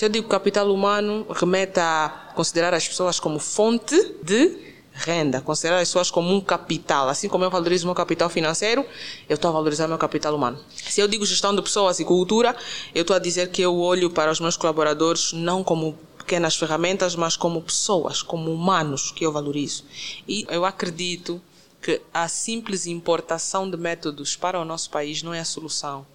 [0.00, 4.56] Se eu digo capital humano, remete a considerar as pessoas como fonte de
[4.94, 7.10] renda, considerar as pessoas como um capital.
[7.10, 8.82] Assim como eu valorizo meu capital financeiro,
[9.28, 10.58] eu estou a valorizar meu capital humano.
[10.74, 12.56] Se eu digo gestão de pessoas e cultura,
[12.94, 17.14] eu estou a dizer que eu olho para os meus colaboradores não como pequenas ferramentas,
[17.14, 19.84] mas como pessoas, como humanos que eu valorizo.
[20.26, 21.42] E eu acredito
[21.82, 26.06] que a simples importação de métodos para o nosso país não é a solução.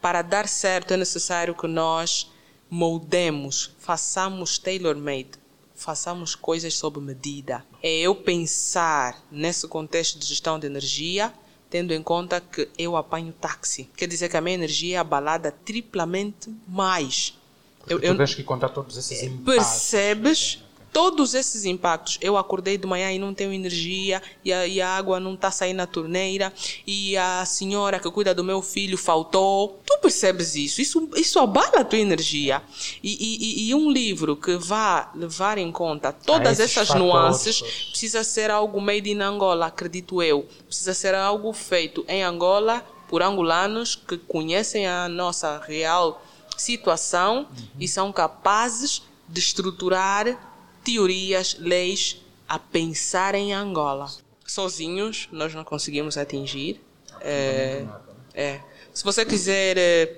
[0.00, 2.30] Para dar certo é necessário que nós
[2.72, 5.42] moldemos, façamos tailor-made
[5.74, 7.64] façamos coisas sob medida.
[7.82, 11.32] É eu pensar nesse contexto de gestão de energia,
[11.68, 13.90] tendo em conta que eu apanho táxi.
[13.96, 17.36] Quer dizer que a minha energia é abalada triplamente mais.
[17.80, 19.44] Porque eu, tu eu, tens que contar todos esses impactos.
[19.44, 20.62] Percebes?
[20.92, 22.18] Todos esses impactos.
[22.20, 25.50] Eu acordei de manhã e não tenho energia, e a, e a água não está
[25.50, 26.52] saindo na torneira,
[26.86, 29.80] e a senhora que cuida do meu filho faltou.
[29.86, 30.80] Tu percebes isso?
[30.80, 32.62] Isso, isso abala a tua energia.
[33.02, 38.22] E, e, e um livro que vá levar em conta todas ah, essas nuances precisa
[38.22, 40.46] ser algo made in Angola, acredito eu.
[40.66, 46.22] Precisa ser algo feito em Angola por angolanos que conhecem a nossa real
[46.56, 47.66] situação uhum.
[47.80, 50.51] e são capazes de estruturar
[50.84, 54.10] teorias, leis a pensar em Angola.
[54.46, 56.80] Sozinhos nós não conseguimos atingir.
[57.20, 57.86] É,
[58.34, 58.60] é.
[58.92, 60.16] Se você quiser é,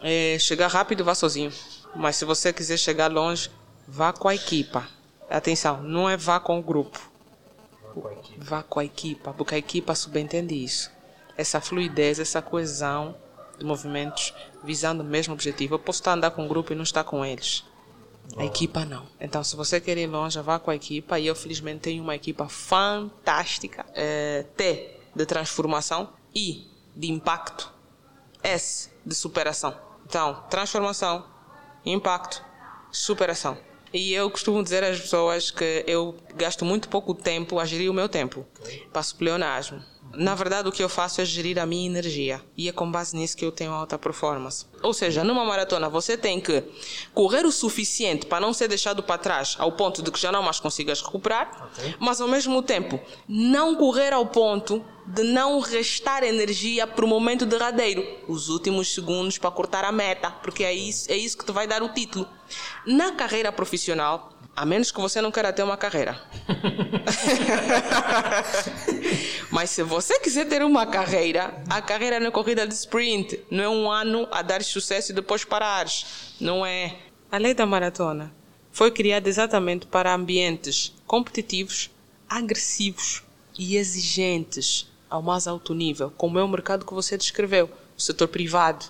[0.00, 1.52] é, chegar rápido, vá sozinho.
[1.94, 3.50] Mas se você quiser chegar longe,
[3.86, 4.88] vá com a equipa.
[5.30, 6.98] Atenção, não é vá com o grupo.
[8.36, 10.90] Vá com a equipa, porque a equipa subentende isso.
[11.36, 13.14] Essa fluidez, essa coesão
[13.58, 15.74] de movimentos visando o mesmo objetivo.
[15.74, 17.64] Eu posso estar andar com um grupo e não estar com eles.
[18.36, 19.06] A equipa não.
[19.20, 21.18] Então, se você quer ir longe, vá com a equipa.
[21.18, 23.86] E eu, felizmente, tenho uma equipa fantástica.
[23.94, 26.12] É, T de transformação.
[26.34, 27.72] I de impacto.
[28.42, 29.76] S de superação.
[30.06, 31.24] Então, transformação,
[31.84, 32.42] impacto,
[32.90, 33.58] superação.
[33.92, 37.94] E eu costumo dizer às pessoas que eu gasto muito pouco tempo a gerir o
[37.94, 38.46] meu tempo.
[38.92, 39.82] Passo pleonasmo
[40.14, 42.42] na verdade, o que eu faço é gerir a minha energia.
[42.56, 44.66] E é com base nisso que eu tenho alta performance.
[44.82, 46.64] Ou seja, numa maratona você tem que
[47.12, 50.42] correr o suficiente para não ser deixado para trás ao ponto de que já não
[50.42, 51.94] mais consigas recuperar, okay.
[51.98, 57.46] mas ao mesmo tempo não correr ao ponto de não restar energia para o momento
[57.46, 61.52] derradeiro, os últimos segundos para cortar a meta, porque é isso, é isso que te
[61.52, 62.28] vai dar o título.
[62.86, 66.20] Na carreira profissional, a menos que você não queira ter uma carreira.
[69.52, 73.62] Mas se você quiser ter uma carreira, a carreira não é corrida de sprint, não
[73.62, 76.34] é um ano a dar sucesso e depois parares.
[76.40, 76.96] Não é.
[77.30, 78.34] A lei da maratona
[78.72, 81.88] foi criada exatamente para ambientes competitivos,
[82.28, 83.22] agressivos
[83.56, 88.26] e exigentes ao mais alto nível, como é o mercado que você descreveu, o setor
[88.26, 88.86] privado.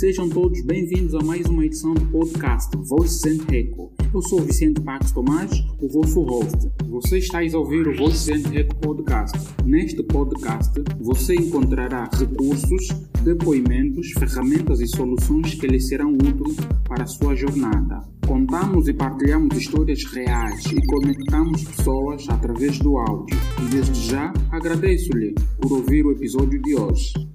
[0.00, 3.92] Sejam todos bem-vindos a mais uma edição do podcast Voices and Echo.
[4.14, 6.70] Eu sou Vicente Pax Tomás, o vosso host.
[6.86, 9.38] Você está a ouvir o Voices and Echo podcast.
[9.62, 12.88] Neste podcast, você encontrará recursos,
[13.22, 16.56] depoimentos, ferramentas e soluções que lhe serão úteis
[16.88, 18.00] para a sua jornada.
[18.26, 23.36] Contamos e partilhamos histórias reais e conectamos pessoas através do áudio.
[23.58, 27.29] E desde já agradeço-lhe por ouvir o episódio de hoje.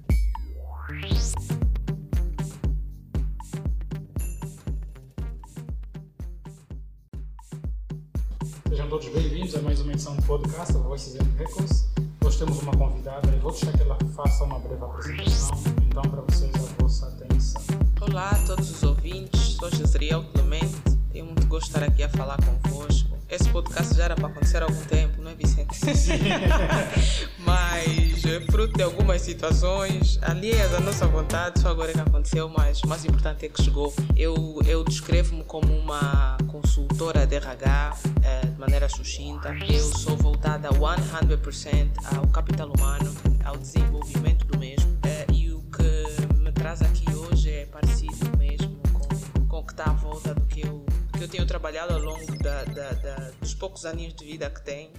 [9.06, 11.86] Todos bem-vindos a mais uma edição do podcast da Voices and Records.
[12.24, 15.58] Hoje temos uma convidada e vou deixar que ela faça uma breve apresentação.
[15.86, 17.62] Então, para vocês, a vossa atenção.
[18.00, 20.85] Olá a todos os ouvintes, sou Josriel Clemente.
[21.16, 23.16] Tenho muito gosto de estar aqui a falar convosco.
[23.30, 25.74] Esse podcast já era para acontecer há algum tempo, não é, Vicente?
[27.40, 32.50] mas é fruto de algumas situações alheias à nossa vontade, só agora é que aconteceu,
[32.50, 33.94] mas o mais importante é que chegou.
[34.14, 39.56] Eu, eu descrevo-me como uma consultora de RH é, de maneira sucinta.
[39.66, 43.10] Eu sou voltada 100% ao capital humano,
[43.42, 44.98] ao desenvolvimento do mesmo.
[45.02, 49.72] É, e o que me traz aqui hoje é parecido mesmo com, com o que
[49.72, 50.84] está à volta do que eu
[51.16, 54.62] que eu tenho trabalhado ao longo da, da, da, dos poucos anos de vida que
[54.62, 54.92] tenho.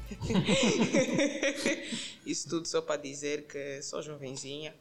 [2.25, 4.75] Isso tudo só para dizer que sou jovenzinha.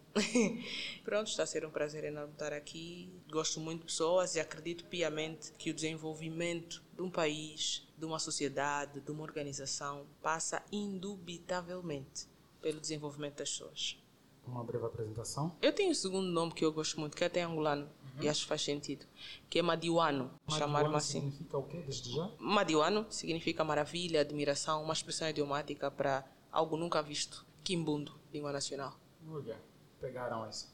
[1.05, 3.13] Pronto, está a ser um prazer enorme estar aqui.
[3.31, 8.19] Gosto muito de pessoas e acredito piamente que o desenvolvimento de um país, de uma
[8.19, 12.27] sociedade, de uma organização passa indubitavelmente
[12.63, 13.99] pelo desenvolvimento das pessoas.
[14.47, 15.55] Uma breve apresentação.
[15.61, 18.23] Eu tenho um segundo nome que eu gosto muito, que é até angolano uhum.
[18.25, 19.07] e acho que faz sentido,
[19.49, 21.21] que é Madiwano, chamar-me assim.
[21.21, 22.31] significa o quê, desde já?
[22.39, 27.45] Madiwano significa maravilha, admiração, uma expressão idiomática para algo nunca visto.
[27.63, 28.97] Kimbundo, língua nacional.
[29.29, 29.61] Olha.
[30.01, 30.69] pegaram essa.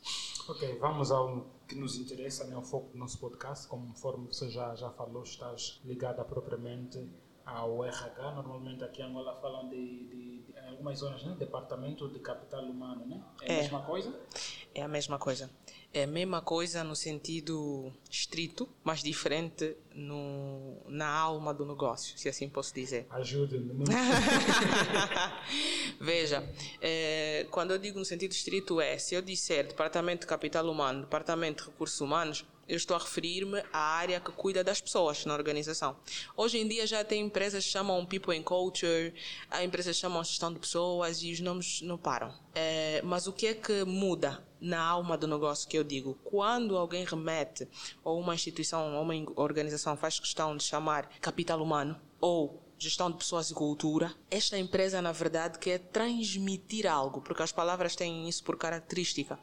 [0.49, 3.67] Ok, vamos ao que nos interessa, né, o foco do nosso podcast.
[3.67, 7.09] Conforme você já, já falou, estás ligada propriamente
[7.47, 8.33] ao RH.
[8.33, 11.35] Normalmente aqui em Angola falam de, de, de algumas zonas, né?
[11.39, 13.23] Departamento de Capital Humano, né?
[13.43, 14.21] É, é a mesma coisa?
[14.75, 15.51] É a mesma coisa.
[15.95, 22.31] É a mesma coisa no sentido estrito, mas diferente no, na alma do negócio, se
[22.31, 23.07] assim posso dizer.
[23.11, 23.85] Ajude-me.
[26.01, 26.49] Veja,
[26.81, 31.03] é, quando eu digo no sentido estrito é, se eu disser Departamento de Capital Humano,
[31.03, 35.35] Departamento de Recursos Humanos, eu estou a referir-me à área que cuida das pessoas na
[35.35, 35.95] organização.
[36.35, 39.13] Hoje em dia já tem empresas que chamam People and Culture,
[39.51, 42.33] há empresas que chamam Gestão de Pessoas e os nomes não param.
[42.55, 46.17] É, mas o que é que muda na alma do negócio que eu digo?
[46.25, 47.69] Quando alguém remete,
[48.05, 53.17] ou uma instituição, ou uma organização faz questão de chamar capital humano, ou gestão de
[53.17, 54.13] pessoas e cultura.
[54.29, 59.39] Esta empresa, na verdade, quer transmitir algo, porque as palavras têm isso por característica.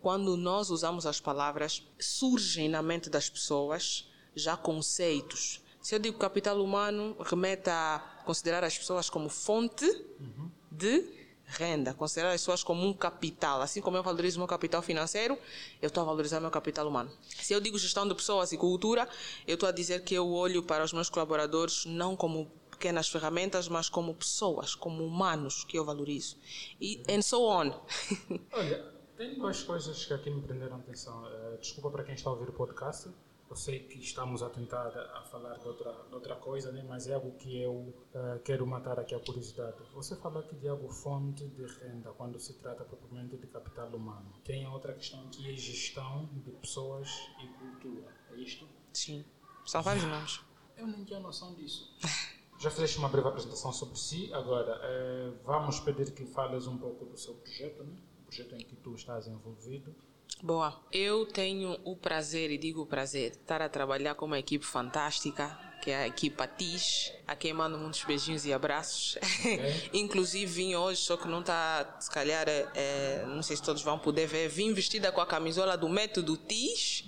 [0.00, 5.62] Quando nós usamos as palavras, surgem na mente das pessoas já conceitos.
[5.80, 9.86] Se eu digo capital humano, remete a considerar as pessoas como fonte
[10.20, 10.50] uhum.
[10.70, 11.19] de
[11.50, 13.60] renda, considerar as pessoas como um capital.
[13.60, 15.36] Assim como eu valorizo meu capital financeiro,
[15.82, 17.10] eu estou a valorizar meu capital humano.
[17.40, 19.08] Se eu digo gestão de pessoas e cultura,
[19.46, 23.68] eu estou a dizer que eu olho para os meus colaboradores não como pequenas ferramentas,
[23.68, 26.36] mas como pessoas, como humanos que eu valorizo.
[26.80, 27.72] E and so on.
[28.52, 31.24] Olha, tem duas coisas que aqui me prenderam atenção.
[31.24, 33.10] Uh, desculpa para quem está a ouvir o podcast.
[33.50, 36.84] Eu sei que estamos a tentar a falar de outra, de outra coisa, né?
[36.88, 39.76] mas é algo que eu uh, quero matar aqui a curiosidade.
[39.92, 44.32] Você falou aqui de algo fonte de renda quando se trata propriamente de capital humano.
[44.44, 47.08] Tem outra questão que é gestão de pessoas
[47.42, 48.14] e cultura.
[48.30, 48.68] É isto?
[48.92, 49.24] Sim.
[49.66, 50.40] São vários nomes.
[50.76, 51.92] Eu nem tinha noção disso.
[52.56, 57.06] Já fizeste uma breve apresentação sobre si, agora eh, vamos pedir que fales um pouco
[57.06, 57.96] do seu projeto, né?
[58.20, 59.92] o projeto em que tu estás envolvido.
[60.42, 64.38] Boa, eu tenho o prazer, e digo o prazer, de estar a trabalhar com uma
[64.38, 69.16] equipe fantástica, que é a equipa TIS, a quem mando muitos beijinhos e abraços.
[69.16, 69.90] Okay.
[70.00, 73.98] Inclusive vim hoje, só que não está, se calhar, é, não sei se todos vão
[73.98, 77.04] poder ver, vim vestida com a camisola do método TIS,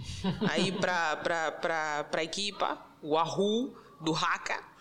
[0.51, 4.72] aí para a equipa, o Ahu, do Haka.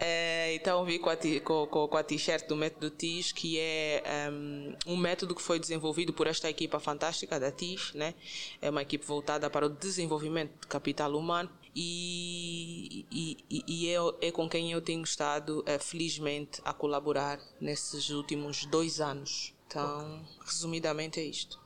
[0.00, 4.92] É, então vi com a, com, com a t-shirt do método TIS, que é um,
[4.92, 8.14] um, método que foi desenvolvido por esta equipa fantástica da TIS, né?
[8.62, 14.30] É uma equipe voltada para o desenvolvimento de capital humano e, e, e é, é,
[14.30, 19.52] com quem eu tenho estado, é, felizmente, a colaborar nesses últimos dois anos.
[19.66, 21.58] Então, resumidamente é isto.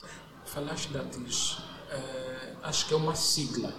[0.46, 1.58] Falaste da TIS,
[1.90, 3.74] é, acho que é uma sigla.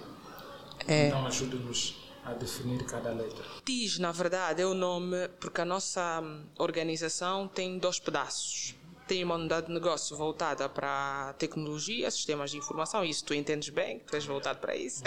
[0.87, 1.07] É.
[1.07, 3.43] Então ajuda-nos a definir cada letra?
[3.65, 6.23] TIS, na verdade, é o nome porque a nossa
[6.57, 8.75] organização tem dois pedaços.
[9.05, 13.99] Tem uma unidade de negócio voltada para tecnologia, sistemas de informação, isso tu entendes bem,
[13.99, 15.03] que tu és voltado para isso.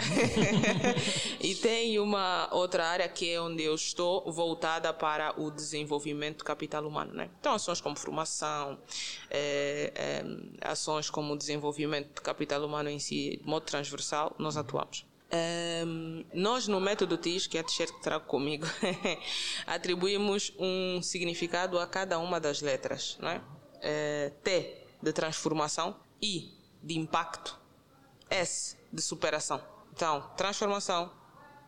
[1.41, 6.45] e tem uma outra área que é onde eu estou, voltada para o desenvolvimento do
[6.45, 7.15] capital humano.
[7.15, 7.31] Né?
[7.41, 8.79] Então, ações como formação,
[9.31, 10.25] é, é,
[10.61, 15.07] ações como o desenvolvimento do capital humano em si, de modo transversal, nós atuamos.
[15.32, 18.67] Um, nós no método TIS, que é a t-shirt que trago comigo,
[19.67, 23.19] atribuímos um significado a cada uma das letras.
[23.20, 23.40] Não é?
[23.81, 24.32] é?
[24.43, 27.58] T de transformação, I de impacto,
[28.31, 29.60] S de superação.
[29.93, 31.12] Então, transformação,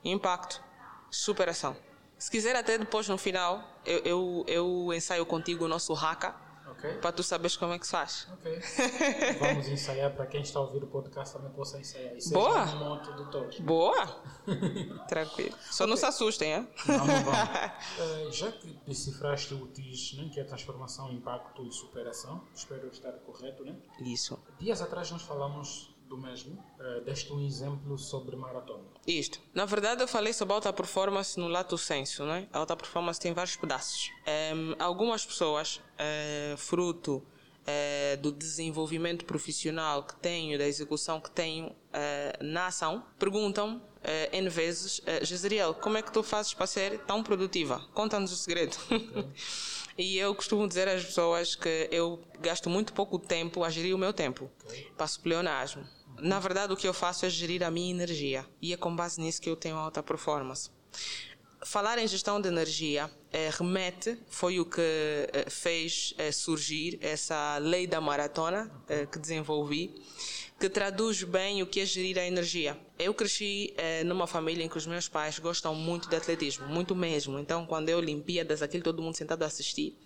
[0.05, 0.63] impacto,
[1.11, 1.77] superação.
[2.19, 6.48] Se quiser até depois no final, eu, eu, eu ensaio contigo o nosso haka
[6.79, 6.95] Okay.
[6.99, 8.29] Para tu saberes como é que se faz.
[8.35, 8.63] Ok.
[9.41, 12.15] Vamos ensaiar para quem está a ouvir o podcast também possa ensaiar.
[12.17, 12.63] E Boa!
[12.67, 13.59] Um monte de todos.
[13.59, 14.23] Boa!
[15.09, 15.57] Tranquilo.
[15.61, 15.91] Só okay.
[15.91, 16.61] não se assustem, é?
[16.87, 18.29] Não, não vamos.
[18.29, 23.13] uh, já que decifraste o TIS, né, que é transformação, impacto e superação, espero estar
[23.13, 23.75] correto, né?
[24.01, 24.39] Isso.
[24.61, 28.85] Dias atrás nós falamos do mesmo, uh, deste um exemplo sobre maratona.
[29.07, 29.41] Isto.
[29.55, 32.49] Na verdade, eu falei sobre alta performance no lato senso, né?
[32.53, 34.11] A alta performance tem vários pedaços.
[34.27, 41.77] Um, algumas pessoas, uh, fruto uh, do desenvolvimento profissional que tenho, da execução que tenho
[42.41, 43.83] na ação, perguntam
[44.33, 47.85] N vezes, uh, como é que tu fazes para ser tão produtiva?
[47.93, 48.77] Conta-nos o segredo.
[48.87, 49.27] Okay.
[49.99, 53.99] e eu costumo dizer às pessoas que eu gasto muito pouco tempo a gerir o
[53.99, 54.49] meu tempo.
[54.65, 54.87] Okay.
[54.97, 55.85] Passo pleonasmo
[56.21, 59.21] na verdade, o que eu faço é gerir a minha energia e é com base
[59.21, 60.71] nisso que eu tenho alta performance.
[61.65, 67.59] Falar em gestão de energia é, remete, foi o que é, fez é, surgir essa
[67.59, 68.71] lei da maratona
[69.11, 69.95] que desenvolvi,
[70.59, 72.77] que traduz bem o que é gerir a energia.
[72.99, 76.97] Eu cresci eh, numa família em que os meus pais gostam muito de atletismo, muito
[76.97, 77.39] mesmo.
[77.39, 79.97] Então, quando eu Olimpíadas, aquilo todo mundo sentado a assistir.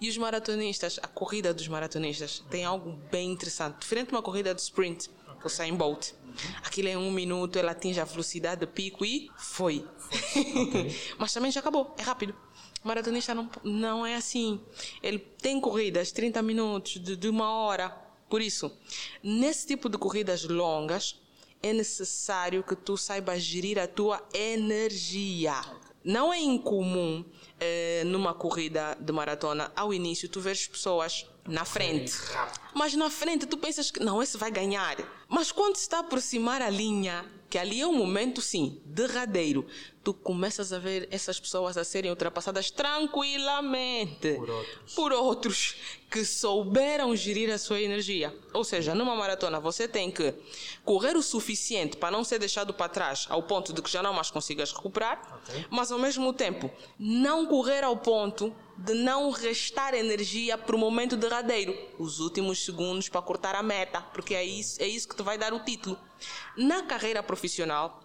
[0.00, 3.80] E os maratonistas, a corrida dos maratonistas, tem algo bem interessante.
[3.80, 6.12] Diferente de uma corrida de sprint, que o Usain Bolt.
[6.62, 9.84] Aquilo é um minuto, ela atinge a velocidade de pico e foi.
[10.66, 10.96] Okay.
[11.18, 12.34] Mas também já acabou, é rápido.
[12.84, 14.60] O maratonista não, não é assim.
[15.02, 17.88] Ele tem corridas 30 minutos, de, de uma hora.
[18.28, 18.70] Por isso,
[19.22, 21.20] nesse tipo de corridas longas,
[21.62, 25.60] é necessário que tu saibas gerir a tua energia.
[26.04, 27.24] Não é incomum
[27.58, 32.12] eh, numa corrida de maratona, ao início, tu vês pessoas na frente.
[32.74, 34.96] Mas na frente tu pensas que não, esse vai ganhar.
[35.28, 39.66] Mas quando se está a aproximar a linha, que ali é um momento, sim, derradeiro,
[40.04, 45.76] tu começas a ver essas pessoas a serem ultrapassadas tranquilamente por outros, por outros
[46.10, 48.34] que souberam gerir a sua energia.
[48.52, 50.34] Ou seja, numa maratona você tem que
[50.84, 54.12] correr o suficiente para não ser deixado para trás ao ponto de que já não
[54.12, 55.66] mais consigas recuperar, okay.
[55.70, 61.16] mas ao mesmo tempo não correr ao ponto de não restar energia para o momento
[61.16, 65.22] derradeiro, os últimos segundos para cortar a meta, porque é isso, é isso que te
[65.22, 65.98] vai dar o título.
[66.56, 68.00] Na carreira profissional,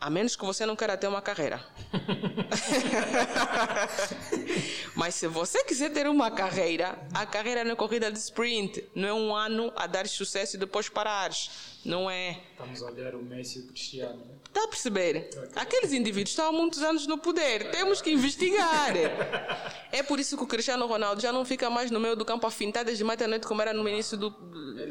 [0.00, 1.64] a menos que você não queira ter uma carreira.
[4.96, 9.08] Mas se você quiser ter uma carreira, a carreira não é corrida de sprint, não
[9.08, 11.50] é um ano a dar sucesso e depois parares.
[11.84, 12.40] Não é.
[12.52, 14.34] Estamos a olhar o Messi e o Cristiano, né?
[14.46, 15.30] Está a perceber?
[15.54, 17.70] Aqueles indivíduos estão há muitos anos no poder.
[17.70, 18.94] Temos que investigar.
[19.92, 22.46] é por isso que o Cristiano Ronaldo já não fica mais no meio do campo
[22.46, 24.30] a desde meia-noite como era no início do,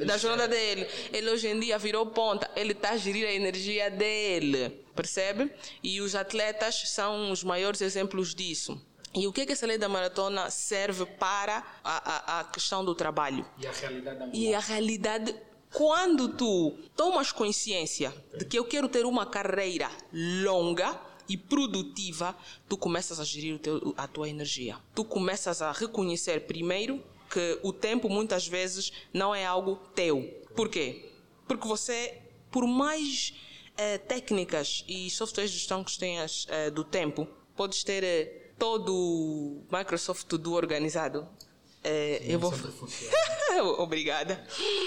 [0.06, 0.88] da jornada dele.
[1.12, 2.50] Ele hoje em dia virou ponta.
[2.56, 5.50] Ele está a gerir a energia dele percebe?
[5.82, 8.82] E os atletas são os maiores exemplos disso.
[9.16, 12.86] E o que, é que essa lei da maratona serve para a, a, a questão
[12.86, 13.46] do trabalho?
[13.58, 15.36] E a realidade da E a realidade
[15.72, 22.36] quando tu tomas consciência de que eu quero ter uma carreira longa e produtiva,
[22.68, 24.78] tu começas a gerir teu, a tua energia.
[24.96, 30.24] Tu começas a reconhecer primeiro que o tempo muitas vezes não é algo teu.
[30.56, 31.12] Por quê?
[31.48, 33.34] Porque você, por mais
[33.78, 38.94] eh, técnicas e softwares de gestão que tenhas eh, do tempo, podes ter eh, todo
[38.94, 41.28] o Microsoft Tudo organizado.
[41.84, 42.54] Sim, eu vou.
[43.80, 44.42] Obrigada.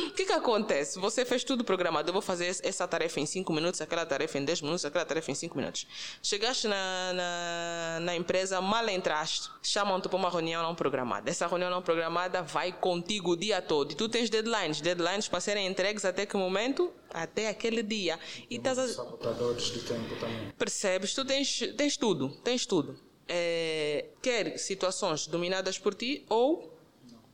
[0.06, 0.98] O que, que acontece?
[0.98, 2.08] Você fez tudo programado.
[2.08, 5.30] Eu vou fazer essa tarefa em 5 minutos, aquela tarefa em 10 minutos, aquela tarefa
[5.30, 5.86] em 5 minutos.
[6.22, 11.30] Chegaste na, na, na, empresa, mal entraste, chamam-te para uma reunião não programada.
[11.30, 13.92] Essa reunião não programada vai contigo o dia todo.
[13.92, 14.80] E tu tens deadlines.
[14.80, 16.92] Deadlines para serem entregues até que momento?
[17.12, 18.18] até aquele dia.
[18.48, 18.88] E estás a...
[18.88, 20.50] sabotadores de tempo também.
[20.58, 21.14] Percebes?
[21.14, 22.98] Tu tens, tens tudo, tens tudo.
[23.28, 26.71] É, quer situações dominadas por ti ou.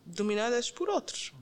[0.09, 1.33] Dominadas por outros.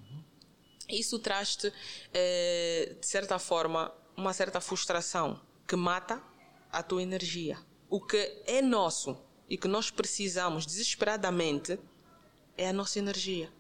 [0.89, 1.73] Isso traz-te,
[2.13, 6.23] é, de certa forma, uma certa frustração que mata
[6.71, 7.59] a tua energia.
[7.89, 9.17] O que é nosso
[9.49, 11.79] e que nós precisamos desesperadamente
[12.57, 13.53] é a nossa energia.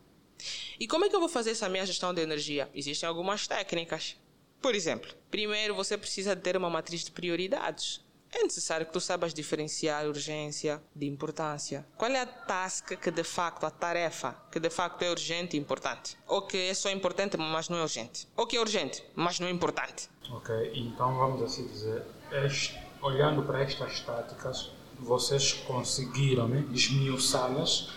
[0.78, 2.70] E como é que eu vou fazer essa minha gestão de energia?
[2.74, 4.16] Existem algumas técnicas.
[4.60, 8.04] Por exemplo, primeiro você precisa ter uma matriz de prioridades.
[8.38, 11.86] É necessário que tu saibas diferenciar urgência de importância.
[11.96, 15.58] Qual é a task que de facto, a tarefa que de facto é urgente e
[15.58, 16.18] importante?
[16.28, 18.28] Ou que é só importante, mas não é urgente?
[18.36, 20.10] Ou que é urgente, mas não é importante?
[20.30, 27.88] Ok, então vamos assim dizer, este, olhando para estas táticas, vocês conseguiram né, esmiuçá-las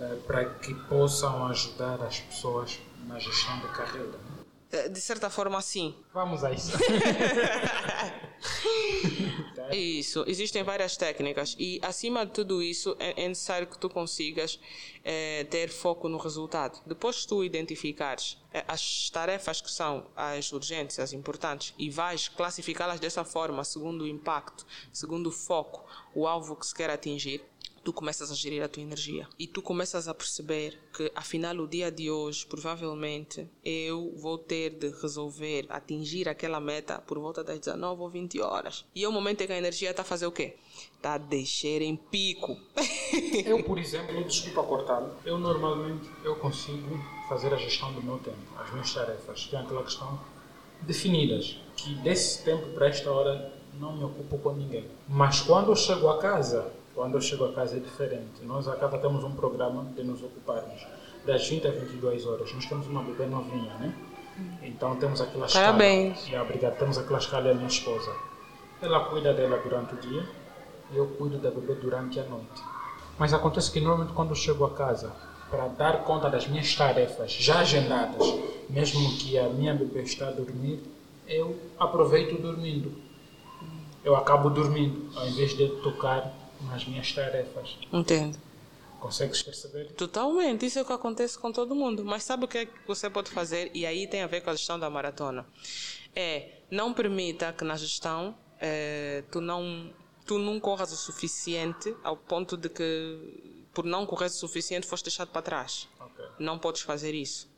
[0.00, 4.08] eh, para que possam ajudar as pessoas na gestão da carreira.
[4.08, 4.88] Né?
[4.88, 5.94] De certa forma, sim.
[6.14, 6.72] Vamos a isso.
[9.72, 14.58] isso, existem várias técnicas e, acima de tudo isso, é, é necessário que tu consigas
[15.04, 16.80] é, ter foco no resultado.
[16.86, 23.00] Depois tu identificares é, as tarefas que são as urgentes, as importantes, e vais classificá-las
[23.00, 27.42] dessa forma, segundo o impacto, segundo o foco, o alvo que se quer atingir,
[27.86, 31.68] tu começas a gerir a tua energia e tu começas a perceber que afinal o
[31.68, 37.60] dia de hoje provavelmente eu vou ter de resolver atingir aquela meta por volta das
[37.60, 40.26] 19 ou 20 horas e é o momento em que a energia está a fazer
[40.26, 40.56] o quê?
[40.96, 42.58] Está a descer em pico.
[43.46, 48.36] eu, por exemplo, desculpa cortar, eu normalmente eu consigo fazer a gestão do meu tempo,
[48.58, 50.18] as minhas tarefas, tem aquela questão
[50.82, 54.88] definidas, que desse tempo para esta hora não me ocupo com ninguém.
[55.08, 58.42] Mas quando eu chego a casa, quando eu chego a casa é diferente.
[58.42, 60.84] Nós acá temos um programa de nos ocuparmos
[61.26, 62.52] das 20 a 22 horas.
[62.54, 63.94] Nós temos uma bebê novinha, né?
[64.62, 65.66] Então temos aquela escala.
[65.66, 66.26] Parabéns.
[66.26, 66.78] Já, obrigado.
[66.78, 68.10] Temos aquela escala da minha esposa.
[68.80, 70.26] Ela cuida dela durante o dia
[70.90, 72.62] e eu cuido da bebê durante a noite.
[73.18, 75.12] Mas acontece que normalmente quando eu chego a casa,
[75.50, 78.26] para dar conta das minhas tarefas já agendadas,
[78.70, 80.82] mesmo que a minha bebê está a dormir,
[81.28, 82.92] eu aproveito dormindo.
[84.02, 87.76] Eu acabo dormindo, ao invés de tocar nas minhas tarefas.
[87.92, 88.38] Entendo.
[89.00, 89.92] Consegues perceber?
[89.92, 92.04] Totalmente, isso é o que acontece com todo mundo.
[92.04, 93.70] Mas sabe o que, é que você pode fazer?
[93.74, 95.46] E aí tem a ver com a gestão da maratona.
[96.14, 99.92] É, não permita que na gestão é, tu, não,
[100.24, 105.04] tu não corras o suficiente ao ponto de que, por não correr o suficiente, foste
[105.04, 105.88] deixado para trás.
[106.00, 106.24] Ok.
[106.38, 107.48] Não podes fazer isso.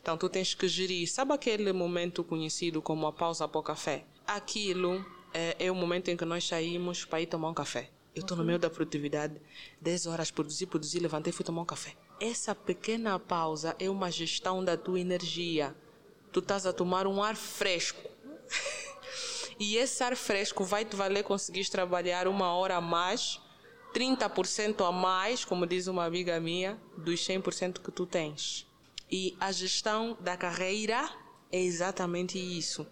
[0.00, 1.10] Então tu tens que gerir.
[1.10, 4.04] Sabe aquele momento conhecido como a pausa para o café?
[4.26, 7.90] Aquilo é, é o momento em que nós saímos para ir tomar um café.
[8.14, 9.40] Eu estou no meio da produtividade,
[9.80, 11.96] 10 horas, produzi, produzi, levantei fui tomar um café.
[12.20, 15.74] Essa pequena pausa é uma gestão da tua energia.
[16.30, 18.06] Tu estás a tomar um ar fresco.
[19.58, 23.40] e esse ar fresco vai te valer conseguir trabalhar uma hora a mais,
[23.94, 28.66] 30% a mais, como diz uma amiga minha, dos 100% que tu tens.
[29.10, 31.10] E a gestão da carreira
[31.50, 32.86] é exatamente isso.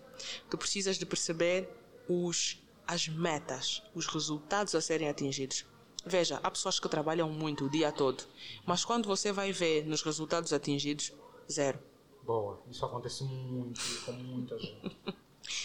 [0.49, 1.69] Tu precisas de perceber
[2.09, 2.59] os
[2.91, 5.65] as metas, os resultados a serem atingidos.
[6.05, 8.25] Veja, há pessoas que trabalham muito o dia todo,
[8.67, 11.13] mas quando você vai ver nos resultados atingidos,
[11.49, 11.79] zero.
[12.25, 14.97] Boa, isso acontece muito com muita gente.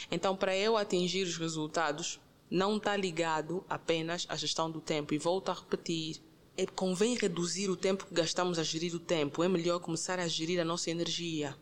[0.10, 5.14] Então, para eu atingir os resultados, não está ligado apenas à gestão do tempo.
[5.14, 6.22] E volto a repetir:
[6.58, 9.44] é, convém reduzir o tempo que gastamos a gerir o tempo.
[9.44, 11.56] É melhor começar a gerir a nossa energia.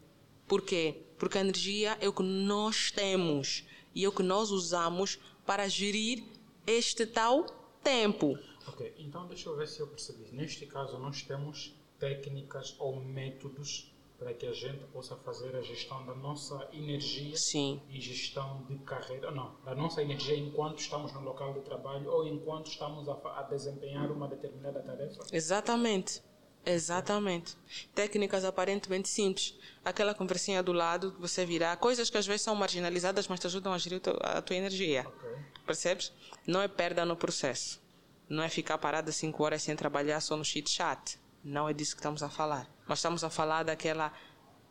[0.48, 1.02] Por quê?
[1.18, 3.66] Porque a energia é o que nós temos
[3.96, 6.24] e é o que nós usamos para gerir
[6.66, 7.46] este tal
[7.84, 8.38] tempo.
[8.68, 10.32] Ok, então deixa eu ver se eu percebi.
[10.32, 16.06] Neste caso, nós temos técnicas ou métodos para que a gente possa fazer a gestão
[16.06, 17.82] da nossa energia Sim.
[17.90, 22.26] e gestão de carreira, não, da nossa energia enquanto estamos no local de trabalho ou
[22.26, 25.24] enquanto estamos a, a desempenhar uma determinada tarefa.
[25.32, 26.22] Exatamente.
[26.66, 27.58] Exatamente.
[27.94, 29.60] Técnicas aparentemente simples.
[29.84, 31.76] Aquela conversinha do lado que você virá.
[31.76, 35.06] Coisas que às vezes são marginalizadas, mas te ajudam a gerir a tua energia.
[35.06, 35.33] Ok.
[35.66, 36.12] Percebes?
[36.46, 37.82] Não é perda no processo.
[38.30, 41.20] Não é ficar parado cinco horas sem trabalhar só no chit chat.
[41.44, 42.70] Não é disso que estamos a falar.
[42.88, 44.14] Mas estamos a falar daquela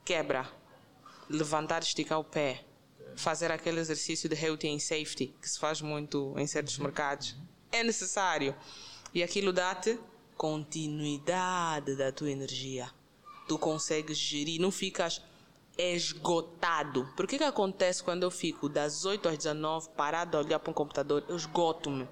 [0.05, 0.49] quebra.
[1.29, 2.65] Levantar, esticar o pé.
[3.17, 7.37] Fazer aquele exercício de health and safety, que se faz muito em certos mercados.
[7.71, 8.55] É necessário.
[9.15, 9.99] E aquilo dá-te
[10.37, 12.91] continuidade da tua energia.
[13.47, 15.23] Tu consegues gerir, não ficas
[15.77, 17.09] esgotado.
[17.17, 20.71] Por que que acontece quando eu fico das 8 às 19 parado a olhar para
[20.71, 21.25] um computador?
[21.29, 22.09] Eu esgoto-me.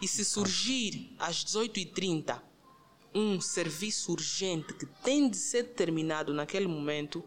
[0.00, 2.40] E se surgir às 18h30
[3.14, 7.24] um serviço urgente que tem de ser terminado naquele momento,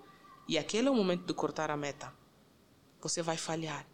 [0.47, 2.13] e aquele é o momento de cortar a meta,
[3.01, 3.87] você vai falhar.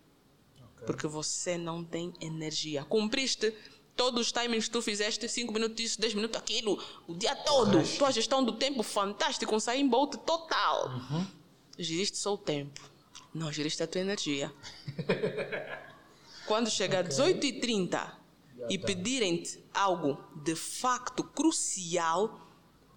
[0.86, 2.84] Porque você não tem energia.
[2.84, 3.56] Cumpriste
[3.96, 7.82] todos os timings que tu fizeste, 5 minutos isso, 10 minutos aquilo, o dia todo.
[7.98, 10.92] Tua gestão do tempo fantástica, um Saim Bolt total.
[11.78, 12.82] Geriste só o tempo.
[13.34, 14.54] Não geriste a tua energia.
[16.48, 18.14] Quando chegar às 18h30
[18.70, 22.40] e pedirem-te algo de facto crucial,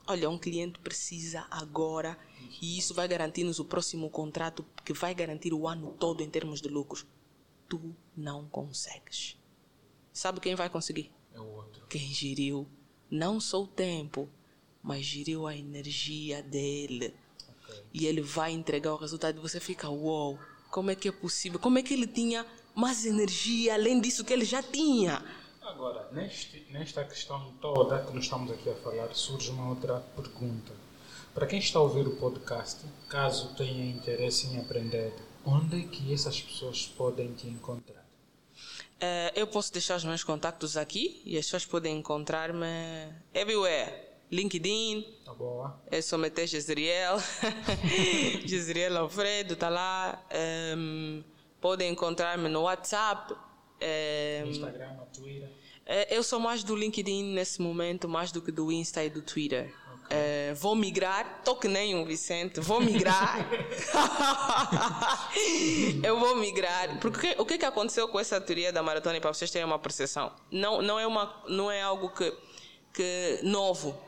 [0.06, 2.16] olha, um cliente precisa agora
[2.62, 6.60] e isso vai garantir-nos o próximo contrato que vai garantir o ano todo em termos
[6.60, 7.06] de lucros.
[7.68, 9.36] Tu não consegues.
[10.12, 11.12] Sabe quem vai conseguir?
[11.34, 11.86] É o outro.
[11.88, 12.66] Quem geriu
[13.10, 14.28] não só o tempo,
[14.82, 17.14] mas geriu a energia dele.
[17.92, 20.38] E ele vai entregar o resultado e você fica, uou,
[20.70, 21.58] como é que é possível?
[21.58, 25.24] Como é que ele tinha mais energia além disso que ele já tinha?
[25.62, 30.72] Agora, neste, nesta questão toda que nós estamos aqui a falar, surge uma outra pergunta.
[31.34, 35.12] Para quem está a ouvir o podcast, caso tenha interesse em aprender,
[35.44, 38.04] onde é que essas pessoas podem te encontrar?
[39.00, 42.66] Eh, eu posso deixar os meus contactos aqui e as pessoas podem encontrar-me
[43.32, 44.07] everywhere.
[44.30, 45.80] LinkedIn, Tá boa?
[45.90, 47.16] é só meter Jezriel.
[48.46, 50.22] Jezriel Alfredo está lá.
[50.30, 51.22] Ehm,
[51.60, 53.34] podem encontrar-me no WhatsApp.
[53.80, 55.50] ehm, Instagram, Twitter.
[55.86, 59.22] É, Eu sou mais do LinkedIn nesse momento, mais do que do Insta e do
[59.22, 59.72] Twitter.
[60.10, 63.46] É, vou migrar, tô que nem um Vicente, vou migrar.
[66.02, 66.98] eu vou migrar.
[66.98, 70.32] Porque o que, que aconteceu com essa teoria da maratona, para vocês terem uma percepção?
[70.50, 72.32] Não, não, é, uma, não é algo que,
[72.92, 73.98] que novo.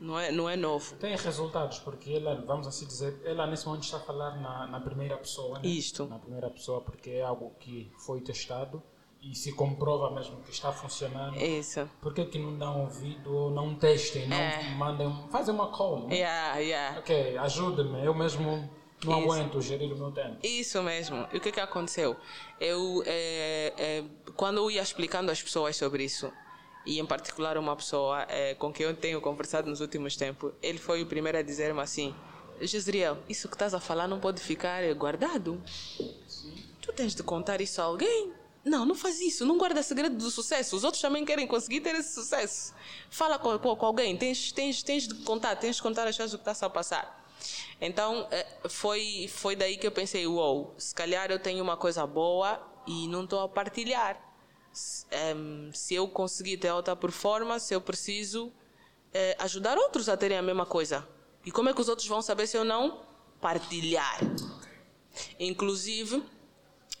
[0.00, 0.94] Não é, não é novo.
[0.96, 4.80] Tem resultados, porque ela, vamos assim dizer, ela nesse momento está a falar na, na
[4.80, 5.66] primeira pessoa, né?
[5.68, 6.06] Isto.
[6.06, 8.82] Na primeira pessoa, porque é algo que foi testado
[9.22, 11.36] e se comprova mesmo que está funcionando.
[11.40, 11.88] Isso.
[12.02, 14.74] Por que, que não dão ouvido ou não testem, não É.
[14.74, 16.16] mandem, fazem uma call, né?
[16.16, 16.98] Yeah, yeah.
[16.98, 18.68] Ok, ajude-me, eu mesmo
[19.04, 19.32] não Isso.
[19.32, 20.38] aguento gerir o meu tempo.
[20.42, 21.26] Isso mesmo.
[21.32, 22.16] E o que que aconteceu?
[22.60, 24.04] Eu, eh, eh,
[24.36, 26.30] quando eu ia explicando às pessoas sobre isso,
[26.86, 30.78] e em particular uma pessoa eh, com quem eu tenho conversado nos últimos tempos, ele
[30.78, 32.14] foi o primeiro a dizer-me assim:
[32.60, 35.60] Jezriel, isso que estás a falar não pode ficar guardado.
[35.66, 36.54] Sim.
[36.80, 38.32] Tu tens de contar isso a alguém.
[38.64, 39.44] Não, não faz isso.
[39.44, 40.76] Não guarda segredo do sucesso.
[40.76, 42.74] Os outros também querem conseguir ter esse sucesso.
[43.10, 44.16] Fala com, com, com alguém.
[44.16, 45.56] Tens, tens, tens de contar.
[45.56, 47.24] Tens de contar as coisas que está a passar.
[47.80, 51.76] Então, eh, foi, foi daí que eu pensei, uou, wow, se calhar eu tenho uma
[51.76, 54.33] coisa boa e não estou a partilhar.
[54.74, 55.06] Se,
[55.36, 58.52] um, se eu conseguir ter alta performance, eu preciso
[59.12, 61.06] eh, ajudar outros a terem a mesma coisa.
[61.46, 63.02] E como é que os outros vão saber se eu não
[63.40, 64.18] partilhar?
[65.38, 66.22] Inclusive,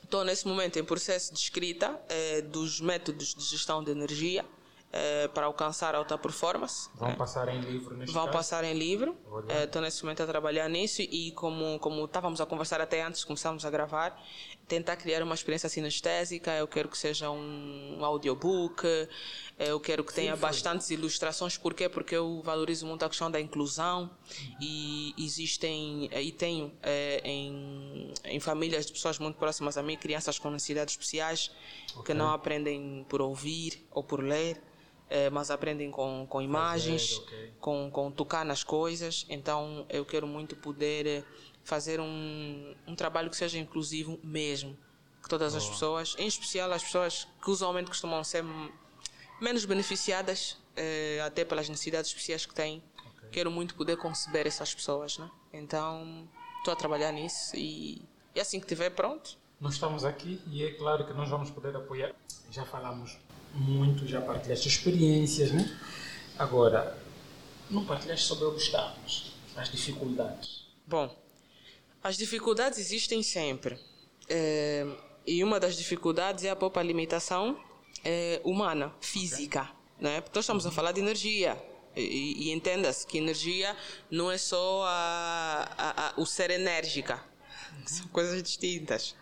[0.04, 4.44] estou nesse momento em processo de escrita eh, dos métodos de gestão de energia
[4.92, 6.88] eh, para alcançar alta performance.
[6.94, 8.36] Vão passar em livro neste Vão caso?
[8.38, 9.16] passar em livro.
[9.64, 13.26] Estou nesse momento a trabalhar nisso e como como estávamos a conversar até antes de
[13.26, 14.16] começarmos a gravar,
[14.66, 16.50] tentar criar uma experiência sinestésica.
[16.52, 18.84] Eu quero que seja um audiobook.
[18.86, 19.08] eh,
[19.70, 20.40] Eu quero que tenha foi.
[20.48, 21.56] bastantes ilustrações.
[21.56, 21.88] Por quê?
[21.88, 24.10] Porque eu valorizo muito a questão da inclusão
[24.60, 29.96] e existem eh, e tenho eh, em, em famílias de pessoas muito próximas a mim
[29.96, 31.50] crianças com necessidades especiais
[32.04, 34.60] que não aprendem por ouvir ou por ler.
[35.10, 37.52] eh, mas aprendem com, com imagens, ok.
[37.60, 39.26] com, com tocar nas coisas.
[39.28, 41.22] Então eu quero muito poder
[41.64, 44.76] fazer um, um trabalho que seja inclusivo mesmo.
[45.22, 48.44] Que todas as pessoas, em especial as pessoas que usualmente costumam ser
[49.40, 52.82] menos beneficiadas, eh, até pelas necessidades especiais que têm,
[53.32, 55.16] quero muito poder conceber essas pessoas.
[55.18, 55.30] Né?
[55.52, 58.02] Então estou a trabalhar nisso e,
[58.34, 59.38] e assim que estiver pronto.
[59.58, 62.12] Nós estamos aqui e é claro que nós vamos poder apoiar.
[62.50, 63.16] Já falamos
[63.54, 65.78] muito, já partilhaste experiências, né?
[66.38, 66.98] Agora,
[67.70, 70.66] não partilhaste sobre obstáculos, as dificuldades.
[70.86, 71.14] Bom,
[72.04, 73.78] as dificuldades existem sempre.
[74.28, 74.86] Eh,
[75.26, 77.58] e uma das dificuldades é a própria limitação
[78.04, 79.70] eh, humana, física.
[79.98, 80.20] Né?
[80.20, 81.56] Porque nós estamos a falar de energia.
[81.96, 83.74] E, e entenda-se que energia
[84.10, 87.22] não é só a, a- a- o ser enérgica.
[87.86, 89.14] São coisas distintas.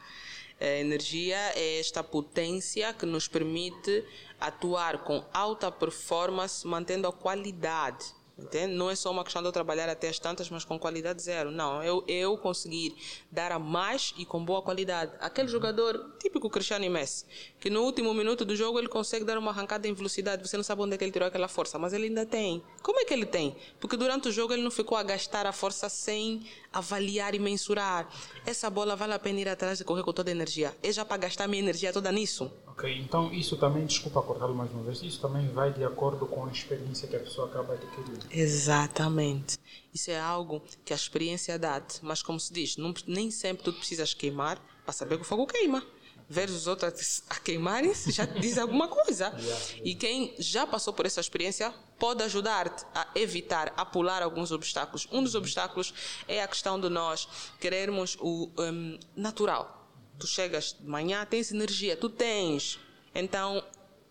[0.61, 4.05] A energia é esta potência que nos permite
[4.41, 8.05] atuar com alta performance, mantendo a qualidade.
[8.39, 8.73] Entende?
[8.73, 11.51] Não é só uma questão de eu trabalhar até as tantas, mas com qualidade zero.
[11.51, 12.95] Não, eu, eu conseguir
[13.31, 15.13] dar a mais e com boa qualidade.
[15.21, 17.27] Aquele jogador, típico Cristiano Messi,
[17.61, 20.49] que no último minuto do jogo ele consegue dar uma arrancada em velocidade.
[20.49, 22.63] Você não sabe onde é que ele tirou aquela força, mas ele ainda tem.
[22.83, 23.55] Como é que ele tem?
[23.79, 28.09] Porque durante o jogo ele não ficou a gastar a força sem avaliar e mensurar.
[28.47, 30.77] Essa bola vale a pena ir atrás de correr com toda a energia.
[30.83, 32.51] É já para gastar minha energia toda nisso?
[32.67, 36.47] Ok, então isso também, desculpa cortá-lo mais uma vez, isso também vai de acordo com
[36.47, 38.27] a experiência que a pessoa acaba adquirindo.
[38.31, 39.59] Exatamente.
[39.93, 41.99] Isso é algo que a experiência dá-te.
[42.03, 45.47] Mas como se diz, não- nem sempre tu precisas queimar para saber que o fogo
[45.47, 45.85] queima.
[46.33, 49.31] Ver os outros a queimarem-se já diz alguma coisa.
[49.85, 55.07] E quem já passou por essa experiência pode ajudar-te a evitar, a pular alguns obstáculos.
[55.13, 55.93] Um dos obstáculos
[56.27, 57.29] é a questão de nós
[57.61, 59.87] querermos o hum, natural.
[60.19, 62.79] Tu chegas de manhã, tens energia, tu tens.
[63.15, 63.63] Então,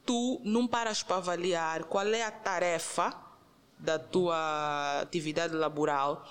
[0.05, 3.15] tu não paras para avaliar qual é a tarefa
[3.79, 6.27] da tua atividade laboral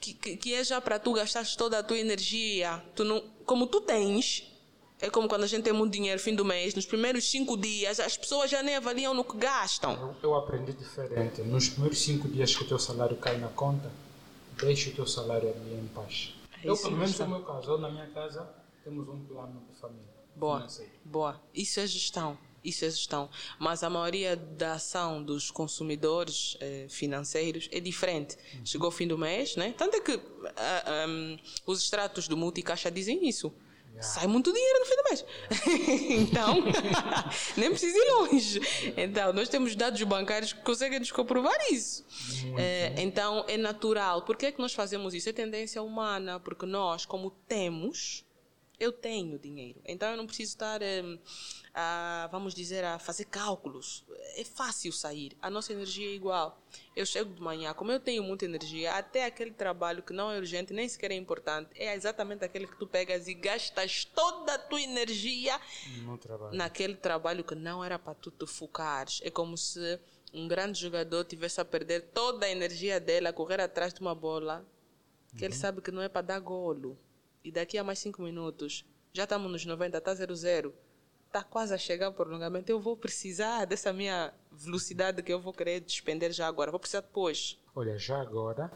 [0.00, 2.82] que, que, que é já para tu gastares toda a tua energia.
[2.96, 4.49] Tu não, como tu tens,
[5.00, 7.98] é como quando a gente tem muito dinheiro fim do mês, nos primeiros cinco dias,
[7.98, 9.92] as pessoas já nem avaliam no que gastam.
[10.22, 11.42] Eu, eu aprendi diferente.
[11.42, 13.90] Nos primeiros cinco dias que o teu salário cai na conta,
[14.60, 16.34] deixa o teu salário ali em paz.
[16.62, 18.46] É eu, pelo menos no meu caso, na minha casa,
[18.84, 20.10] temos um plano de família.
[20.36, 20.66] Boa,
[21.04, 21.40] boa.
[21.54, 22.36] Isso é gestão.
[22.62, 23.30] Isso é gestão.
[23.58, 28.36] Mas a maioria da ação dos consumidores eh, financeiros é diferente.
[28.64, 29.74] Chegou o fim do mês, né?
[29.76, 30.20] Tanto é que
[30.56, 33.52] ah, ahm, os extratos do multicaixa dizem isso.
[34.00, 35.24] Sai muito dinheiro no fim do mês.
[36.28, 36.64] então,
[37.56, 38.60] nem precisa ir longe.
[38.96, 42.04] Então, nós temos dados bancários que conseguem nos comprovar isso.
[42.56, 44.22] Eh, então, é natural.
[44.22, 45.28] Por que é que nós fazemos isso?
[45.28, 48.24] É tendência humana, porque nós, como temos,
[48.80, 49.78] eu tenho dinheiro.
[49.84, 51.02] Então eu não preciso estar, eh,
[51.74, 54.04] a, vamos dizer, a fazer cálculos.
[54.36, 55.36] É fácil sair.
[55.40, 56.60] A nossa energia é igual.
[56.94, 60.38] Eu chego de manhã, como eu tenho muita energia, até aquele trabalho que não é
[60.38, 64.58] urgente, nem sequer é importante, é exatamente aquele que tu pegas e gastas toda a
[64.58, 65.60] tua energia
[66.20, 66.56] trabalho.
[66.56, 69.20] naquele trabalho que não era para tu te focares.
[69.24, 69.98] É como se
[70.32, 74.14] um grande jogador tivesse a perder toda a energia dele a correr atrás de uma
[74.14, 74.64] bola
[75.36, 76.98] que ele sabe que não é para dar golo.
[77.42, 80.72] E daqui a mais cinco minutos, já estamos nos 90, está 0-0.
[81.30, 82.72] Está quase a chegar o prolongamento.
[82.72, 86.72] Eu vou precisar dessa minha velocidade que eu vou querer despender já agora.
[86.72, 87.56] Vou precisar depois.
[87.72, 88.68] Olha, já agora,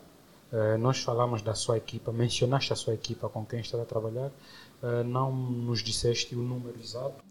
[0.53, 4.31] eh, nós falamos da sua equipa, mencionaste a sua equipa com quem está a trabalhar,
[4.81, 7.25] eh, não nos disseste o número exato.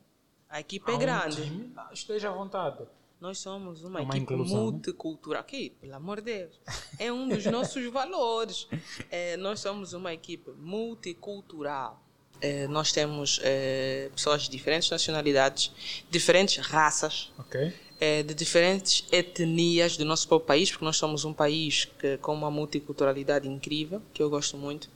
[0.50, 1.42] A equipe Há é grande.
[1.42, 1.72] time?
[1.78, 2.86] Ah, Esteja à vontade.
[3.22, 4.72] Nós somos uma, É uma equipe inclusão, né?
[4.72, 5.40] multicultural.
[5.42, 6.60] Aqui, pelo amor de Deus.
[7.00, 8.68] É um dos nossos valores.
[9.10, 12.03] É, nós somos uma equipe multicultural.
[12.44, 15.72] É, nós temos é, pessoas de diferentes nacionalidades,
[16.12, 17.72] diferentes raças, Ok?
[18.02, 22.34] é, de diferentes etnias do nosso próprio país, porque nós somos um país que, com
[22.34, 24.90] uma multiculturalidade incrível, que eu gosto muito.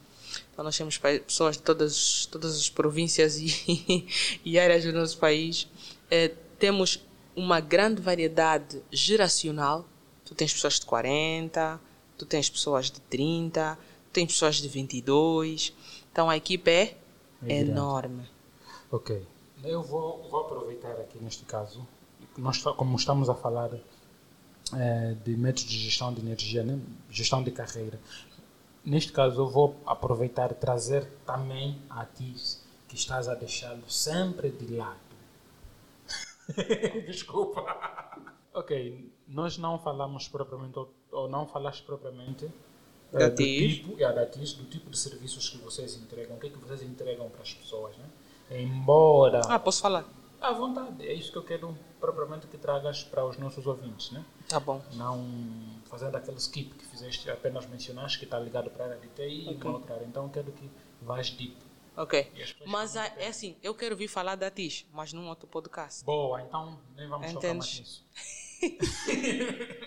[0.51, 4.05] Então nós temos pessoas de todas, todas as províncias e,
[4.43, 5.69] e áreas do nosso país.
[6.11, 6.99] É, temos
[7.33, 9.87] uma grande variedade geracional.
[10.25, 11.79] Tu tens pessoas de 40,
[12.17, 15.73] tu tens pessoas de 30, tu tens pessoas de 22.
[16.11, 16.97] Então a equipe é,
[17.45, 18.27] É enorme.
[18.91, 19.25] Ok.
[19.63, 21.85] Eu vou, vou aproveitar aqui neste caso,
[22.37, 23.71] nós, como estamos a falar
[24.73, 26.79] eh, de métodos de gestão de energia, né?
[27.09, 27.99] gestão de carreira,
[28.85, 32.35] neste caso eu vou aproveitar e trazer também a ti
[32.87, 34.99] que estás a deixá-lo sempre de lado.
[37.05, 37.65] Desculpa.
[38.53, 40.79] Ok, nós não falamos propriamente,
[41.11, 42.49] ou, não falaste propriamente
[43.11, 43.75] Da do TIS.
[43.77, 46.57] tipo, é, da TIS, do tipo de serviços que vocês entregam, o que é que
[46.57, 48.05] vocês entregam para as pessoas, né?
[48.51, 50.05] Embora Ah, posso falar?
[50.39, 54.23] à vontade, é isso que eu quero propriamente que tragas para os nossos ouvintes, né?
[54.47, 54.81] Tá bom.
[54.93, 55.25] Não
[55.85, 59.49] fazendo aquele skip que fizeste, apenas mencionaste que está ligado para a área de TI
[59.51, 60.05] e uma outra área.
[60.05, 60.69] Então eu quero que
[61.01, 61.55] vás deep.
[61.95, 62.31] Ok.
[62.35, 66.05] E Mas ah, é assim, eu quero vir falar da TIS, mas num outro podcast.
[66.05, 67.79] Boa, então nem vamos tocar mais Entendes?
[67.79, 68.05] nisso.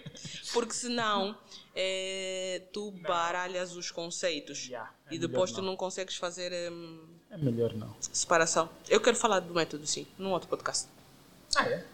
[0.52, 1.36] Porque senão
[1.74, 5.70] eh, tu baralhas os conceitos Yeah, é e depois tu não.
[5.70, 7.94] não consegues fazer hum, É melhor não.
[8.00, 8.68] separação.
[8.88, 10.88] Eu quero falar do método, sim, num outro podcast.
[11.56, 11.84] Ah, é?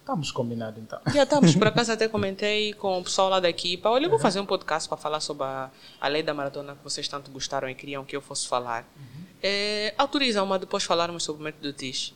[0.00, 1.00] Estamos combinados então.
[1.12, 3.90] Já estamos, por acaso até comentei com o pessoal lá da equipa.
[3.90, 5.68] Olha, eu vou fazer um podcast para falar sobre a,
[6.00, 8.86] a lei da maratona que vocês tanto gostaram e queriam que eu fosse falar.
[9.42, 12.14] Eh, Autoriza-me a depois falarmos sobre o método TIS.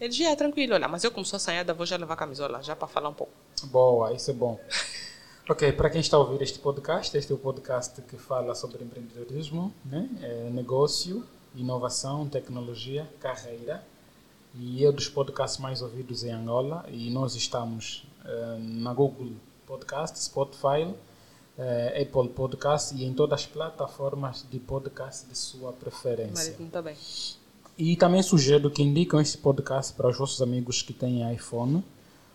[0.00, 2.74] Ele já é tranquilo, olha, mas eu como sou assanhada vou já levar camisola, já
[2.76, 3.32] para falar um pouco.
[3.66, 4.58] Boa, isso é bom.
[5.50, 8.84] Ok, para quem está a ouvir este podcast, este é o podcast que fala sobre
[8.84, 10.08] empreendedorismo, né?
[10.22, 13.84] É, negócio, inovação, tecnologia, carreira.
[14.54, 16.84] E é um dos podcasts mais ouvidos em Angola.
[16.88, 19.32] E nós estamos eh, na Google
[19.66, 20.94] Podcast, Spotify,
[21.58, 26.44] eh, Apple Podcast e em todas as plataformas de podcast de sua preferência.
[26.44, 26.96] Marítimo está bem.
[27.78, 31.82] E também sugiro que indiquem este podcast para os vossos amigos que têm iPhone,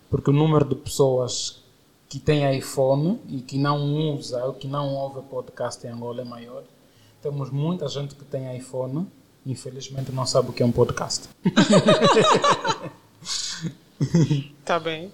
[0.10, 1.64] porque o número de pessoas
[2.10, 3.84] que têm iPhone e que não
[4.16, 6.64] usa ou que não ouve podcast em Angola é maior.
[7.22, 9.08] Temos muita gente que tem iPhone,
[9.46, 11.28] infelizmente não sabe o que é um podcast.
[14.64, 15.12] Tá bem.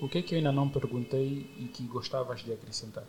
[0.00, 3.04] O que é que eu ainda não perguntei e que gostavas de acrescentar?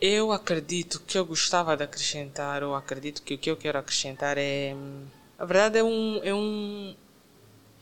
[0.00, 4.38] Eu acredito que eu gostava de acrescentar, ou acredito que o que eu quero acrescentar
[4.38, 4.74] é.
[4.74, 5.02] hum,
[5.38, 6.20] A verdade é um.
[6.22, 6.94] É um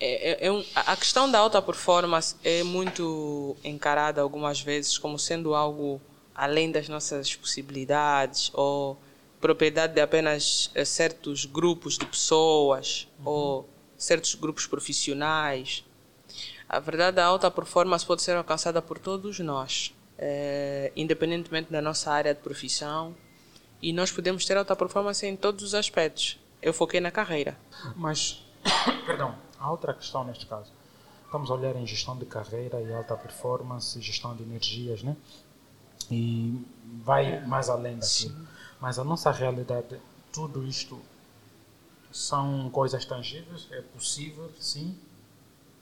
[0.00, 5.54] é, é- é a questão da alta performance é muito encarada algumas vezes como sendo
[5.54, 6.00] algo
[6.34, 8.98] além das nossas possibilidades ou
[9.40, 15.84] propriedade de apenas eh, certos grupos de pessoas ou certos grupos profissionais.
[16.68, 22.10] A verdade, a alta performance pode ser alcançada por todos nós, eh, independentemente da nossa
[22.10, 23.14] área de profissão.
[23.80, 26.38] E nós podemos ter alta performance em todos os aspectos.
[26.60, 27.56] Eu foquei na carreira.
[27.94, 28.42] Mas,
[29.06, 30.70] perdão, há outra questão neste caso.
[31.24, 35.16] Estamos a olhar em gestão de carreira e alta performance, gestão de energias, né?
[36.10, 36.64] E
[37.04, 38.36] vai mais além daquilo.
[38.80, 39.98] Mas a nossa realidade,
[40.32, 41.00] tudo isto
[42.12, 44.96] são coisas tangíveis, é possível, sim.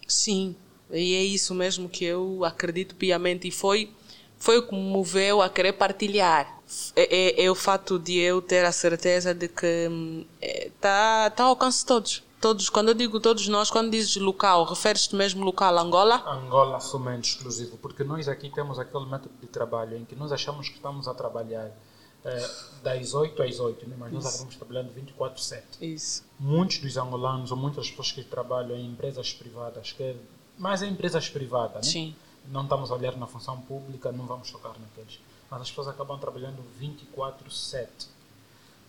[0.08, 0.56] Sim,
[0.90, 3.48] e é isso mesmo que eu acredito piamente.
[3.48, 3.92] E foi,
[4.38, 6.60] foi o que me moveu a querer partilhar.
[6.96, 11.50] É, é, é o fato de eu ter a certeza de que está tá ao
[11.50, 12.22] alcance de todos.
[12.44, 16.22] Todos, quando eu digo todos nós, quando dizes local, referes-te mesmo local Angola?
[16.30, 20.68] Angola somente exclusivo, porque nós aqui temos aquele método de trabalho em que nós achamos
[20.68, 21.74] que estamos a trabalhar
[22.22, 22.50] eh,
[22.83, 23.96] das 8 às 8, né?
[23.98, 25.62] mas nós acabamos trabalhando 24-7.
[25.80, 26.22] Isso.
[26.38, 30.14] muitos dos angolanos ou muitas pessoas que trabalham em empresas privadas, que
[30.59, 31.92] mais em empresas privadas, né?
[31.92, 32.16] Sim.
[32.50, 35.18] não estamos a olhar na função pública, não vamos tocar naqueles.
[35.50, 37.88] Mas as pessoas acabam trabalhando 24/7.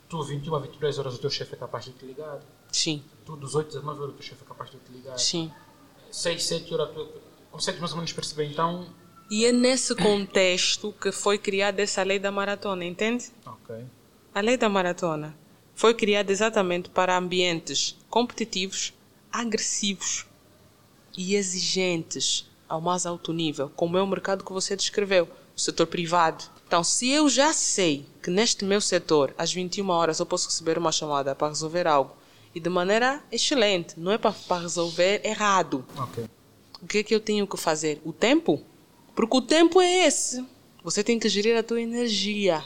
[0.09, 2.41] Tu 21 a 22 horas o teu chefe é capaz de te ligar.
[2.75, 5.17] Sim, Tu dos 8 a 19 horas o teu chefe é capaz de te ligar.
[5.17, 5.49] sim.
[6.11, 7.07] 6, 7 horas tu
[7.51, 8.45] consegues mais ou menos perceber.
[8.51, 8.85] Então,
[9.31, 13.31] E é nesse contexto que foi criada essa lei da maratona, entende?
[13.45, 13.75] ok.
[14.33, 15.33] A lei da maratona
[15.73, 18.93] foi criada exatamente para ambientes competitivos,
[19.31, 20.25] agressivos
[21.17, 25.87] e exigentes ao mais alto nível, como é o mercado que você descreveu, o setor
[25.87, 26.43] privado.
[26.67, 30.77] Então, se eu já sei que neste meu setor, às 21 horas, eu posso receber
[30.77, 32.11] uma chamada para resolver algo
[32.55, 35.85] e de maneira excelente, não é para, resolver errado.
[35.97, 36.25] Ok.
[36.81, 38.01] O que é que eu tenho que fazer?
[38.05, 38.63] O tempo?
[39.13, 40.45] Porque o tempo é esse.
[40.81, 42.63] Você tem que gerir a tua energia.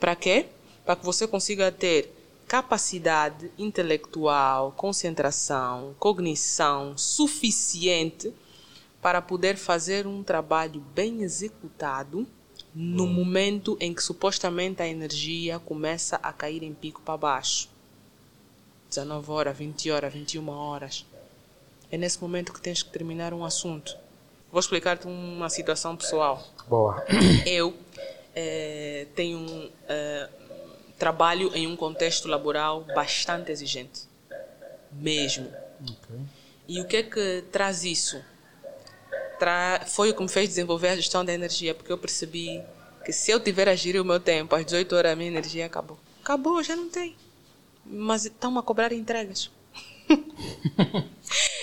[0.00, 0.46] Para quê?
[0.84, 2.12] Para que você consiga ter
[2.48, 8.32] capacidade intelectual, concentração, cognição suficiente
[9.00, 12.26] para poder fazer um trabalho bem executado
[12.74, 17.75] no momento em que supostamente a energia começa a cair em pico para baixo.
[18.88, 21.06] 19 horas, 20 horas, 21 horas.
[21.90, 23.96] É nesse momento que tens que terminar um assunto.
[24.50, 26.42] Vou explicar-te uma situação pessoal.
[26.68, 27.04] Boa.
[27.46, 27.74] Eu
[28.34, 30.28] eh, tenho um eh,
[30.98, 34.02] trabalho em um contexto laboral bastante exigente.
[34.92, 35.52] Mesmo.
[35.82, 36.16] Ok.
[36.68, 38.22] E o que é que traz isso?
[39.38, 39.84] Tra...
[39.86, 42.62] Foi o que me fez desenvolver a gestão da energia, porque eu percebi
[43.04, 45.66] que se eu tiver a gerir o meu tempo, às 18 horas a minha energia
[45.66, 45.98] acabou.
[46.22, 47.14] Acabou, já não tem.
[47.90, 49.50] Mas estão a cobrar entregas.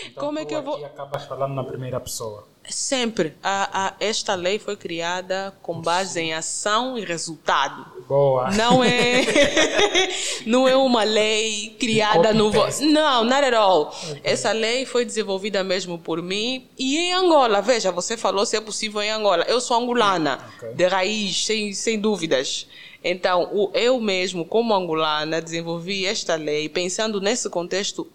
[0.06, 2.46] Então, Como é que eu vou- aqui acabas falando na primeira pessoa.
[2.70, 3.34] Sempre.
[3.42, 7.86] A, a- esta lei foi criada com base em ação e resultado.
[8.08, 8.52] Boa.
[8.52, 9.22] Não é,
[10.46, 12.52] não é uma lei criada no.
[12.52, 12.66] vo-.
[12.82, 13.96] Não, not at all.
[14.24, 17.62] Essa lei foi desenvolvida mesmo por mim e em Angola.
[17.62, 19.46] Veja, você falou se é possível em Angola.
[19.48, 20.74] Eu sou angolana, Ok.
[20.74, 22.68] de raiz, sem, sem dúvidas.
[23.04, 28.10] Então, o, eu mesmo, como angolana, desenvolvi esta lei pensando nesse contexto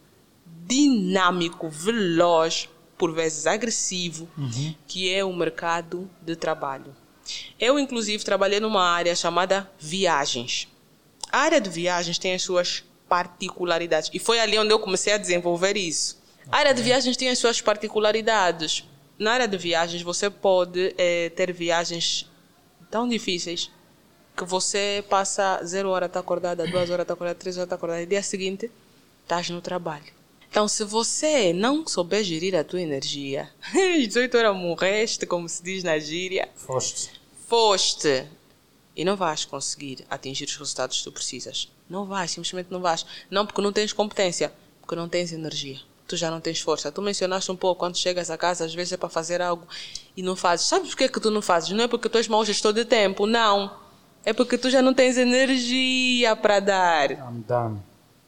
[0.67, 4.29] dinâmico, veloz, por vezes agressivo,
[4.87, 6.97] que é o mercado de trabalho.
[7.61, 10.67] Eu, inclusive, trabalhei numa área chamada viagens.
[11.31, 14.11] A área de viagens tem as suas particularidades.
[14.13, 16.19] E foi ali onde eu comecei a desenvolver isso.
[16.51, 18.85] A área de viagens tem as suas particularidades.
[19.19, 22.31] Na área de viagens, você pode eh, ter viagens
[22.91, 23.71] tão difíceis
[24.39, 28.03] que você passa zero hora está acordada, duas horas está acordada, três horas está acordada,
[28.03, 28.71] e dia seguinte
[29.23, 30.17] estás no trabalho.
[30.51, 35.63] Então, se você não souber gerir a tua energia, às 18 horas morreste, como se
[35.63, 37.11] diz na gíria, Foste.
[37.47, 38.27] foste
[38.97, 41.69] e não vais conseguir atingir os resultados que tu precisas.
[41.89, 43.05] Não vais, simplesmente não vais.
[43.31, 45.79] Não porque não tens competência, porque não tens energia.
[46.07, 46.91] Tu já não tens força.
[46.91, 49.67] Tu mencionaste um pouco quando chegas a casa, às vezes é para fazer algo
[50.17, 50.67] e não fazes.
[50.67, 51.71] Sabes por que, que tu não fazes?
[51.71, 53.71] Não é porque tu és mau gestor de tempo, não.
[54.29, 57.13] É porque tu já não tens energia para dar.
[57.13, 57.81] I'm done.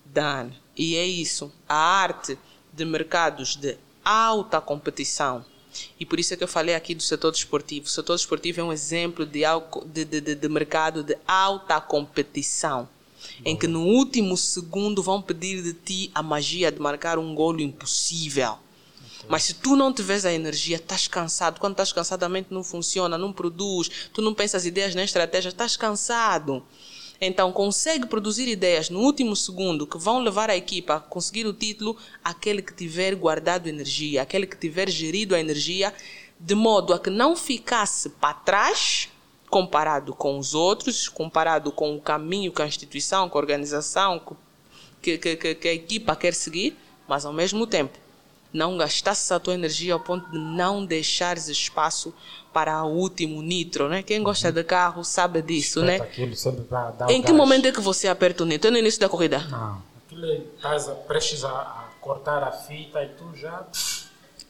[0.06, 0.50] Dan.
[0.74, 1.52] E é isso.
[1.68, 2.38] A arte
[2.72, 5.44] de mercados de alta competição.
[5.98, 7.84] E por isso é que eu falei aqui do setor desportivo.
[7.84, 9.42] O setor desportivo é um exemplo de,
[9.92, 12.88] de, de, de mercado de alta competição.
[13.44, 17.60] Em que no último segundo vão pedir de ti a magia de marcar um golo
[17.60, 18.56] impossível.
[19.28, 21.61] Mas se tu não tiveres a energia, estás cansado.
[21.61, 23.90] Quando estás cansado, a mente não funciona, não produz.
[24.12, 26.64] Tu não pensas ideias nem estratégias, estás cansado.
[27.20, 31.52] Então, consegue produzir ideias no último segundo que vão levar a equipa a conseguir o
[31.52, 35.92] título aquele que tiver guardado energia, aquele que tiver gerido a energia
[36.38, 39.11] de modo a que não ficasse para trás
[39.50, 44.22] comparado com os outros, comparado com o caminho que a instituição, que a organização,
[45.02, 46.74] que, que, que, que a equipa quer seguir,
[47.06, 47.98] mas ao mesmo tempo
[48.52, 52.12] não gastasses a tua energia ao ponto de não deixares espaço
[52.52, 54.02] para o último nitro, né?
[54.02, 55.94] Quem gosta de carro sabe disso, né?
[55.94, 57.36] Espeta Aquilo sempre o Em que gás.
[57.36, 58.68] momento é que você aperta o nitro?
[58.68, 59.38] É no início da corrida?
[59.48, 59.82] Não.
[60.06, 63.64] Aquilo é, estás prestes a, a cortar a fita e tu já...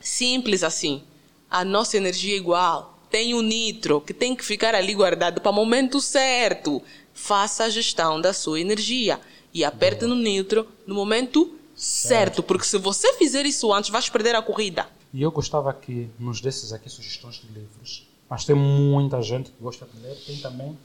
[0.00, 1.02] Simples assim.
[1.50, 2.98] A nossa energia é igual.
[3.10, 6.82] Tem o nitro que tem que ficar ali guardado para o momento certo.
[7.12, 9.20] Faça a gestão da sua energia
[9.52, 14.34] e aperte no nitro no momento certo, porque se você fizer isso antes, vais perder
[14.34, 14.86] a corrida.
[15.12, 18.06] E eu gostava que nos desses aqui sugestões de livros.
[18.28, 20.14] Mas tem muita gente que gosta de ler.
[20.24, 20.78] Tem também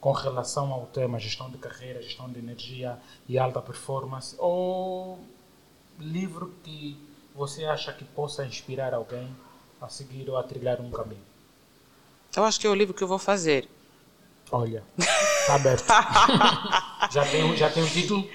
[0.00, 4.34] com relação ao tema gestão de carreira, gestão de energia e alta performance.
[4.38, 5.18] Ou
[6.00, 6.96] livro que
[7.34, 9.28] você acha que possa inspirar alguém
[9.80, 11.22] a seguir ou a trilhar um caminho.
[12.36, 13.68] Eu acho que é o livro que eu vou fazer.
[14.50, 15.86] Olha, está aberto.
[17.12, 18.28] já, tem, um- já tem um título?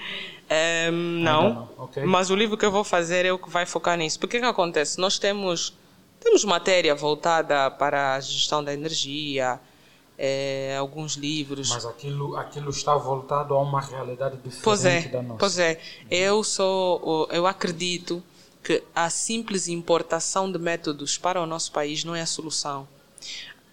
[0.54, 2.04] Ehm, não, não, ok.
[2.04, 4.18] mas o livro que eu vou fazer é o que vai focar nisso.
[4.20, 5.00] Porque o que acontece?
[5.00, 5.76] Nós temos,
[6.20, 9.58] temos matéria voltada para a gestão da energia,
[10.16, 11.70] eh, alguns livros.
[11.70, 15.38] Mas aquilo, aquilo está voltado a uma realidade diferente Pois é, da nossa.
[15.38, 15.80] pois é.
[16.08, 18.22] Eu sou, eu acredito
[18.62, 22.86] que a simples importação de métodos para o nosso país não é a solução.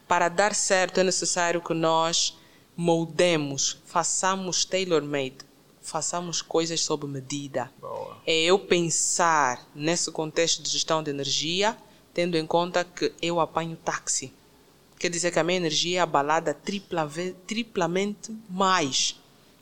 [0.08, 2.38] Para dar certo é necessário que nós
[2.76, 5.38] moldemos, façamos tailor-made,
[5.82, 7.72] façamos coisas sob medida.
[7.80, 8.18] Boa.
[8.26, 11.76] É eu pensar nesse contexto de gestão de energia,
[12.14, 14.34] tendo em conta que eu apanho táxi.
[15.00, 17.10] Quer dizer que a minha energia é abalada tripla
[17.48, 19.16] triplamente mais.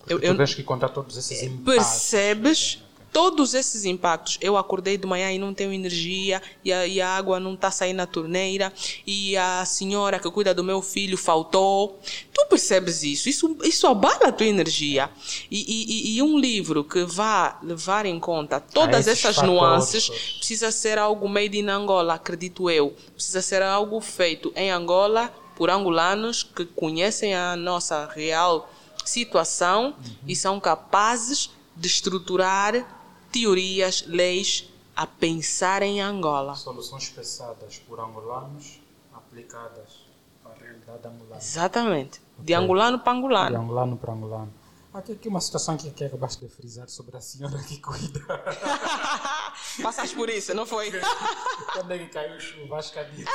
[0.08, 2.10] Eu- tu eu- tens que contar todos esses impasses.
[2.10, 2.84] Percebes?
[3.12, 7.10] Todos esses impactos, eu acordei de manhã e não tenho energia, e a, e a
[7.10, 8.72] água não está saindo na torneira,
[9.06, 12.00] e a senhora que cuida do meu filho faltou.
[12.34, 13.30] Tu percebes isso?
[13.30, 15.10] Isso, isso abala a tua energia.
[15.50, 20.10] E, e, e um livro que vá levar em conta todas Ah, essas fatores nuances
[20.38, 22.96] precisa ser algo made in Angola, acredito eu.
[23.16, 28.72] Precisa ser algo feito em Angola por angolanos que conhecem a nossa real
[29.04, 29.96] situação
[30.28, 32.99] e são capazes de estruturar
[33.32, 36.56] teorias, leis a pensar em Angola.
[36.56, 38.80] Soluções pensadas por angolanos
[39.14, 40.06] aplicadas
[40.44, 41.38] para a realidade angolana.
[41.38, 42.22] Exatamente.
[42.38, 42.64] De Ok.
[42.64, 43.58] angolano para De angolano.
[43.62, 44.54] angolano para angolano.
[44.92, 48.20] Aqui, aqui uma situação que, que acabaste de frisar sobre a senhora que cuida.
[49.84, 50.92] Passaste por isso, não foi?
[51.74, 52.78] Quando é que caiu chuva?
[52.78, 53.30] Acho que a disso.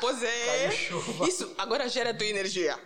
[0.00, 0.46] Pois é.
[0.68, 1.26] Caiu chuva.
[1.28, 2.78] Isso agora gera a tua energia.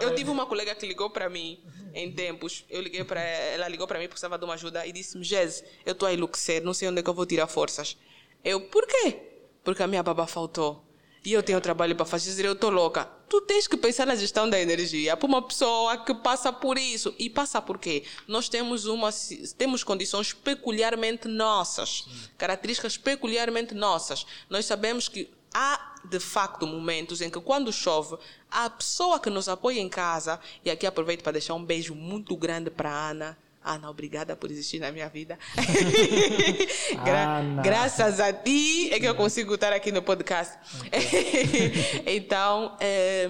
[0.00, 1.60] Eu tive uma colega que ligou para mim
[1.94, 2.64] em tempos.
[2.68, 5.64] Eu liguei para ela, ligou para mim porque precisava de uma ajuda e disse-me: Jez,
[5.86, 7.96] eu estou a enlouquecer, não sei onde é que eu vou tirar forças.
[8.44, 9.18] Eu, por quê?
[9.62, 10.84] Porque a minha baba faltou.
[11.24, 13.04] E eu tenho trabalho para fazer, eu estou louca.
[13.28, 17.14] Tu tens que pensar na gestão da energia para uma pessoa que passa por isso.
[17.18, 18.04] E passa por quê?
[18.26, 19.10] Nós temos, uma,
[19.58, 22.06] temos condições peculiarmente nossas,
[22.38, 24.24] características peculiarmente nossas.
[24.48, 25.28] Nós sabemos que
[25.58, 28.16] há de facto momentos em que quando chove,
[28.48, 32.36] a pessoa que nos apoia em casa, e aqui aproveito para deixar um beijo muito
[32.36, 33.38] grande para a Ana.
[33.64, 35.36] Ana, obrigada por existir na minha vida.
[37.04, 37.62] Gra- Ana.
[37.62, 40.56] graças a ti é que eu consigo estar aqui no podcast.
[42.06, 43.28] então, eh,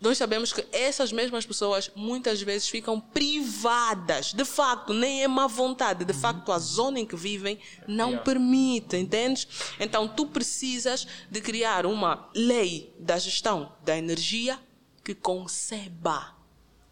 [0.00, 4.32] nós sabemos que essas mesmas pessoas muitas vezes ficam privadas.
[4.32, 6.04] De facto, nem é má vontade.
[6.04, 8.24] De facto, a zona em que vivem não Yeah.
[8.24, 9.48] permite, entendes?
[9.80, 14.60] Então, tu precisas de criar uma lei da gestão da energia
[15.02, 16.36] que conceba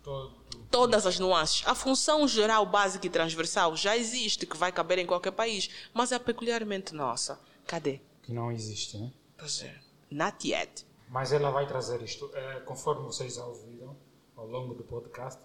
[0.03, 0.35] Todo.
[0.71, 1.63] todas as nuances.
[1.67, 6.11] A função geral, básica e transversal já existe, que vai caber em qualquer país, mas
[6.11, 7.39] é peculiarmente nossa.
[7.67, 8.01] Cadê?
[8.23, 9.13] Que não existe, né?
[9.37, 9.75] Pois é.
[10.11, 10.87] Not yet.
[11.09, 13.97] Mas ela vai trazer isto, eh, conforme vocês já ouviram
[14.37, 15.41] ao longo do podcast,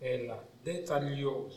[0.00, 1.48] ela detalhou.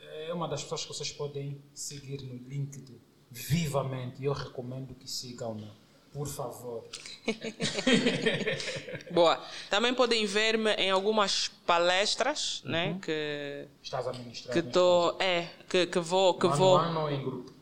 [0.00, 3.00] É uma das pessoas que vocês podem seguir no LinkedIn
[3.30, 4.24] vivamente.
[4.24, 5.70] Eu recomendo que sigam, né?
[6.12, 6.84] por favor.
[9.10, 9.40] Boa.
[9.70, 12.98] Também podem ver-me em algumas palestras, né?
[13.02, 14.52] Que Estás a ministrar.
[14.52, 16.58] que tô, é, que, que vou, que caso.
[16.58, 16.76] vou.
[16.76, 17.52] Mano mano ou em grupo?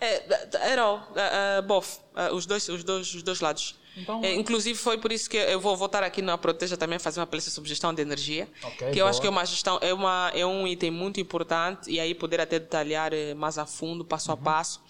[0.00, 3.78] É, era uh, uh, both, uh, os dois, os dois, os dois lados.
[3.96, 7.00] Então- É, inclusive foi por isso que eu vou voltar aqui na Proteja também a
[7.00, 9.20] fazer uma palestra sobre gestão de energia, Ok, que eu acho boa.
[9.20, 12.58] que é uma gestão é uma é um item muito importante e aí poder até
[12.58, 14.34] detalhar eh, mais a fundo, passo Uhum.
[14.34, 14.80] a passo,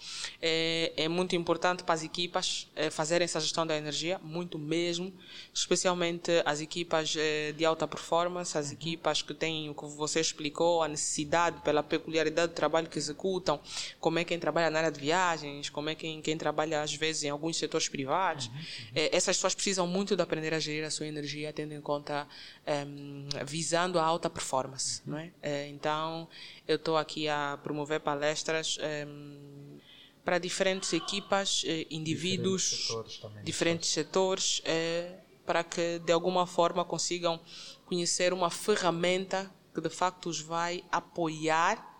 [0.41, 5.13] é, é muito importante para as equipas eh, fazerem essa gestão da energia, muito mesmo,
[5.53, 8.59] especialmente as equipas eh, de alta performance, Uhum.
[8.61, 12.97] as equipas que têm o que você explicou, a necessidade pela peculiaridade do trabalho que
[12.97, 13.59] executam,
[13.99, 17.23] como é quem trabalha na área de viagens, como é quem, quem trabalha às vezes
[17.23, 18.49] em alguns setores privados.
[18.92, 22.27] Eh, essas pessoas precisam muito de aprender a gerir a sua energia, tendo em conta,
[22.67, 25.01] em, visando a alta performance.
[25.05, 25.31] Não é?
[25.41, 26.27] Eh, então,
[26.67, 29.79] eu estou aqui a promover palestras em,
[30.23, 33.43] para diferentes equipas, eh, indivíduos, Diferentes setores também.
[33.43, 35.15] diferentes setores, eh,
[35.45, 37.39] para que de alguma forma consigam
[37.85, 41.91] conhecer uma ferramenta que de facto os vai apoiar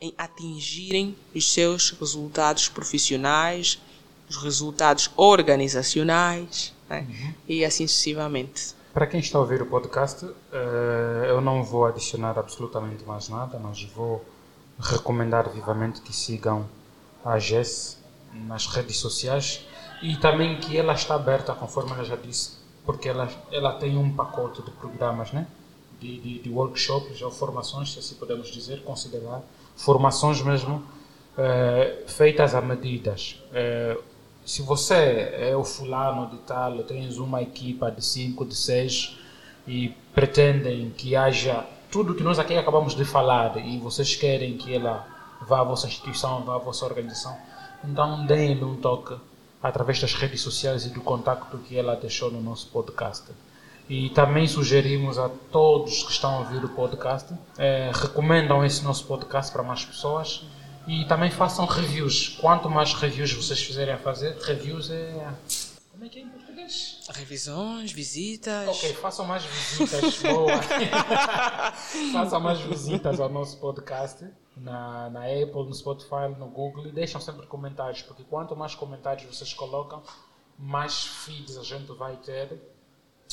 [0.00, 3.78] em atingirem os seus resultados profissionais,
[4.28, 7.06] os resultados organizacionais né?
[7.48, 8.74] e assim sucessivamente.
[8.92, 13.58] Para quem está a ouvir o podcast, eh, eu não vou adicionar absolutamente mais nada,
[13.58, 14.24] mas vou
[14.78, 16.66] recomendar vivamente que sigam
[17.24, 17.98] a Jess
[18.32, 19.66] nas redes sociais
[20.02, 22.52] e também que ela está aberta, conforme ela já disse,
[22.84, 25.46] porque ela, ela tem um pacote de programas, né?
[26.00, 29.42] de, de, de workshops ou formações, se assim podemos dizer, considerar
[29.74, 30.82] formações mesmo
[31.36, 33.42] eh, feitas a medidas.
[33.52, 33.98] Eh,
[34.46, 39.18] se você é o fulano de tal, tens uma equipa de 5, de 6
[39.66, 44.72] e pretendem que haja tudo que nós aqui acabamos de falar e vocês querem que
[44.72, 45.04] ela
[45.48, 47.36] vá à vossa instituição, vá à vossa organização,
[47.84, 49.16] então deem-lhe um toque
[49.60, 53.24] através das redes sociais e do contacto que ela deixou no nosso podcast.
[53.88, 59.04] E também sugerimos a todos que estão a ouvir o podcast, eh, recomendam esse nosso
[59.06, 60.44] podcast para mais pessoas
[60.86, 62.38] e também façam reviews.
[62.40, 65.34] Quanto mais reviews vocês fizerem a fazer, reviews é.
[65.90, 67.00] Como é que é em português?
[67.08, 68.68] Revisões, visitas.
[68.68, 70.18] Ok, façam mais visitas.
[70.22, 70.62] Boa.
[72.12, 74.26] façam mais visitas ao nosso podcast
[74.56, 79.24] na, na Apple, no Spotify, no Google e deixam sempre comentários, porque quanto mais comentários
[79.24, 80.02] vocês colocam,
[80.58, 82.58] mais feeds a gente vai ter,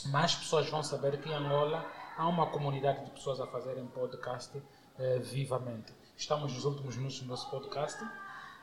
[0.05, 1.85] mais pessoas vão saber que em Angola
[2.17, 4.61] há uma comunidade de pessoas a fazerem podcast
[4.99, 5.93] eh, vivamente.
[6.17, 7.99] Estamos nos últimos minutos do nosso podcast.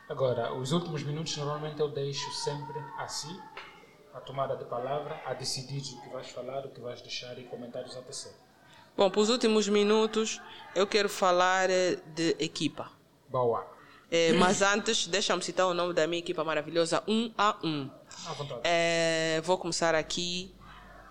[0.09, 3.39] Agora, os últimos minutos normalmente eu deixo sempre assim,
[4.15, 7.45] a tomada de palavra, a decidir o que vais falar, o que vais deixar e
[7.45, 8.33] comentários a tecer.
[8.97, 10.41] Bom, para os últimos minutos,
[10.75, 12.91] eu quero falar eh, de equipa.
[13.29, 13.67] Boa.
[14.11, 17.91] Eh, mas antes, deixa-me citar o nome da minha equipa maravilhosa, 1 a 1.
[18.27, 18.61] À vontade.
[18.65, 20.53] Eh, vou começar aqui.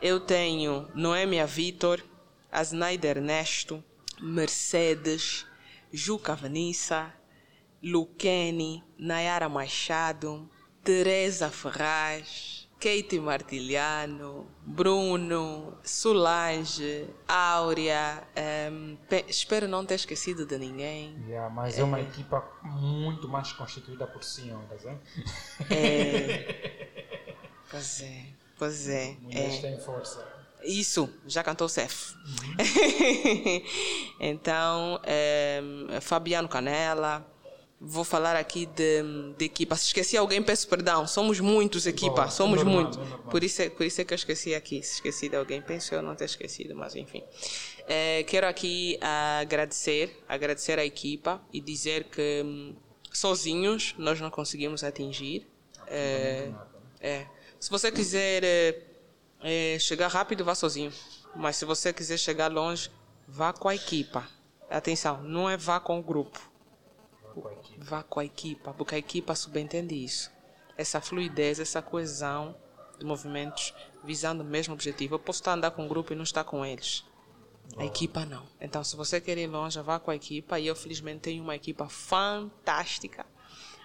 [0.02, 2.02] Eu tenho Noêmia Vitor,
[2.52, 3.84] Asnaida Ernesto,
[4.20, 5.46] Mercedes,
[5.92, 7.14] Juca Vanessa,
[7.84, 10.50] Luquene, Nayara Machado,
[10.84, 18.24] Teresa Ferraz, Kate Martiliano, Bruno, Solange, Áurea.
[18.36, 21.18] ehm, pe- espero não ter esquecido de ninguém.
[21.28, 25.00] Yeah, mas é uma equipa muito mais constituída por senhoras, hein?
[27.70, 28.24] Pois é,
[28.58, 29.16] pois é.
[29.22, 29.62] Mulheres é.
[29.62, 30.39] têm força.
[30.64, 32.14] Isso, já cantou o Cef.
[34.20, 37.26] então, ehm, Fabiano Canela.
[37.82, 39.01] Vou falar aqui de,
[39.38, 39.74] de equipa.
[39.78, 41.07] Se esqueci alguém, peço perdão.
[41.07, 42.24] Somos muitos, equipa.
[42.26, 42.99] Bom, Somos é normal, muitos.
[42.99, 43.30] é.
[43.32, 44.84] Por isso, é, por isso é que eu esqueci aqui.
[44.84, 47.24] Se esqueci de alguém, penso eu não ter esquecido, mas enfim.
[47.88, 52.76] Eh, quero aqui agradecer, agradecer à equipa e dizer que hum,
[53.14, 55.47] sozinhos nós não conseguimos atingir.
[55.88, 56.51] Eh,
[56.99, 57.28] é.
[57.57, 58.89] Se você quiser
[59.42, 60.92] eh, chegar rápido, vá sozinho.
[61.36, 62.90] Mas se você quiser chegar longe,
[63.28, 64.28] vá com a equipa.
[64.70, 66.40] Atenção, não é vá com o grupo.
[67.78, 70.32] Vá com a equipa, porque a equipa subentende isso.
[70.78, 72.56] Essa fluidez, essa coesão
[72.98, 73.74] de movimentos
[74.04, 75.16] visando o mesmo objetivo.
[75.16, 77.04] Eu posso estar andar com um grupo e não estar com eles.
[77.78, 78.46] A equipa não.
[78.60, 80.60] Então, se você quer ir longe, vá com a equipa.
[80.60, 83.26] E eu, felizmente, tenho uma equipa fantástica.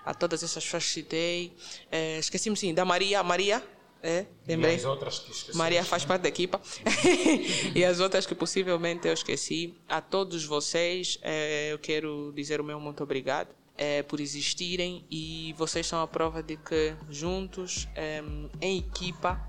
[0.05, 1.57] A todas essas pessoas que citei.
[1.91, 3.23] Eh, Esqueci-me sim, da Maria.
[3.23, 3.63] Maria,
[4.07, 4.75] é, E lembrei.
[4.75, 5.57] as outras que esqueci.
[5.57, 6.61] Maria faz parte da equipa.
[7.75, 9.75] e as outras que possivelmente eu esqueci.
[9.89, 13.49] A todos vocês, eh, eu quero dizer o meu muito obrigado
[13.79, 15.07] eh, por existirem.
[15.11, 18.23] E vocês são a prova de que juntos, eh,
[18.61, 19.41] em equipa,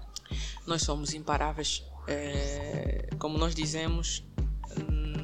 [0.66, 1.84] nós somos imparáveis.
[3.20, 4.24] Como nós dizemos,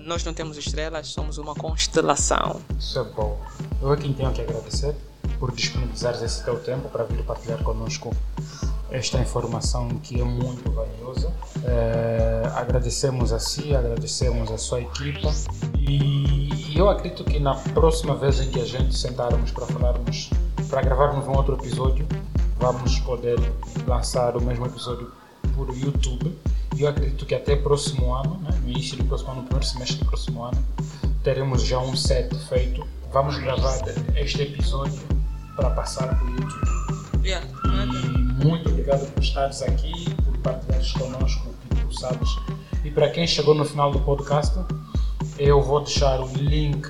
[0.03, 2.61] nós não temos estrelas, somos uma constelação.
[2.77, 3.39] Isso é bom.
[3.81, 4.93] Eu aqui tenho que agradecer
[5.39, 8.13] por disponibilizares esse teu tempo para vir partilhar connosco
[8.91, 11.33] esta informação que é muito valiosa.
[11.63, 15.31] Eh, agradecemos a si, agradecemos a sua equipa
[15.79, 20.29] e eu acredito que na próxima vez em que a gente sentarmos para falarmos,
[20.69, 22.05] para gravarmos um outro episódio,
[22.59, 23.39] vamos poder
[23.87, 25.11] lançar o mesmo episódio
[25.55, 26.37] por YouTube.
[26.75, 29.67] E eu acredito que até próximo ano, né, no início do próximo ano, no primeiro
[29.67, 30.65] semestre do próximo ano,
[31.23, 32.85] teremos já um set feito.
[33.11, 33.79] Vamos gravar
[34.15, 35.01] este episódio
[35.55, 36.81] para passar o YouTube.
[37.19, 37.50] Muito
[38.91, 42.29] obrigado por estares aqui, por partilhares connosco o que tu sabes.
[42.83, 44.57] E para quem chegou no final do podcast,
[45.37, 46.89] eu vou deixar o link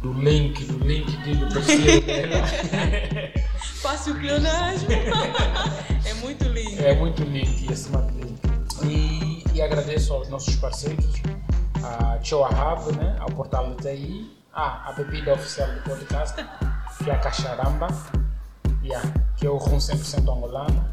[0.00, 2.46] do link, do link do perfil dela.
[3.82, 4.88] Fácil clonagem.
[6.04, 6.82] é muito lindo.
[6.82, 8.40] É muito link e acima de link.
[8.84, 11.22] E, e agradeço aos nossos parceiros,
[11.82, 16.36] a Choa Hub, né, ao portal do TI, ah, a bebida oficial do podcast,
[16.98, 17.88] que é a Cacharamba,
[18.82, 19.02] yeah,
[19.36, 20.90] que é o rum 100% angolano.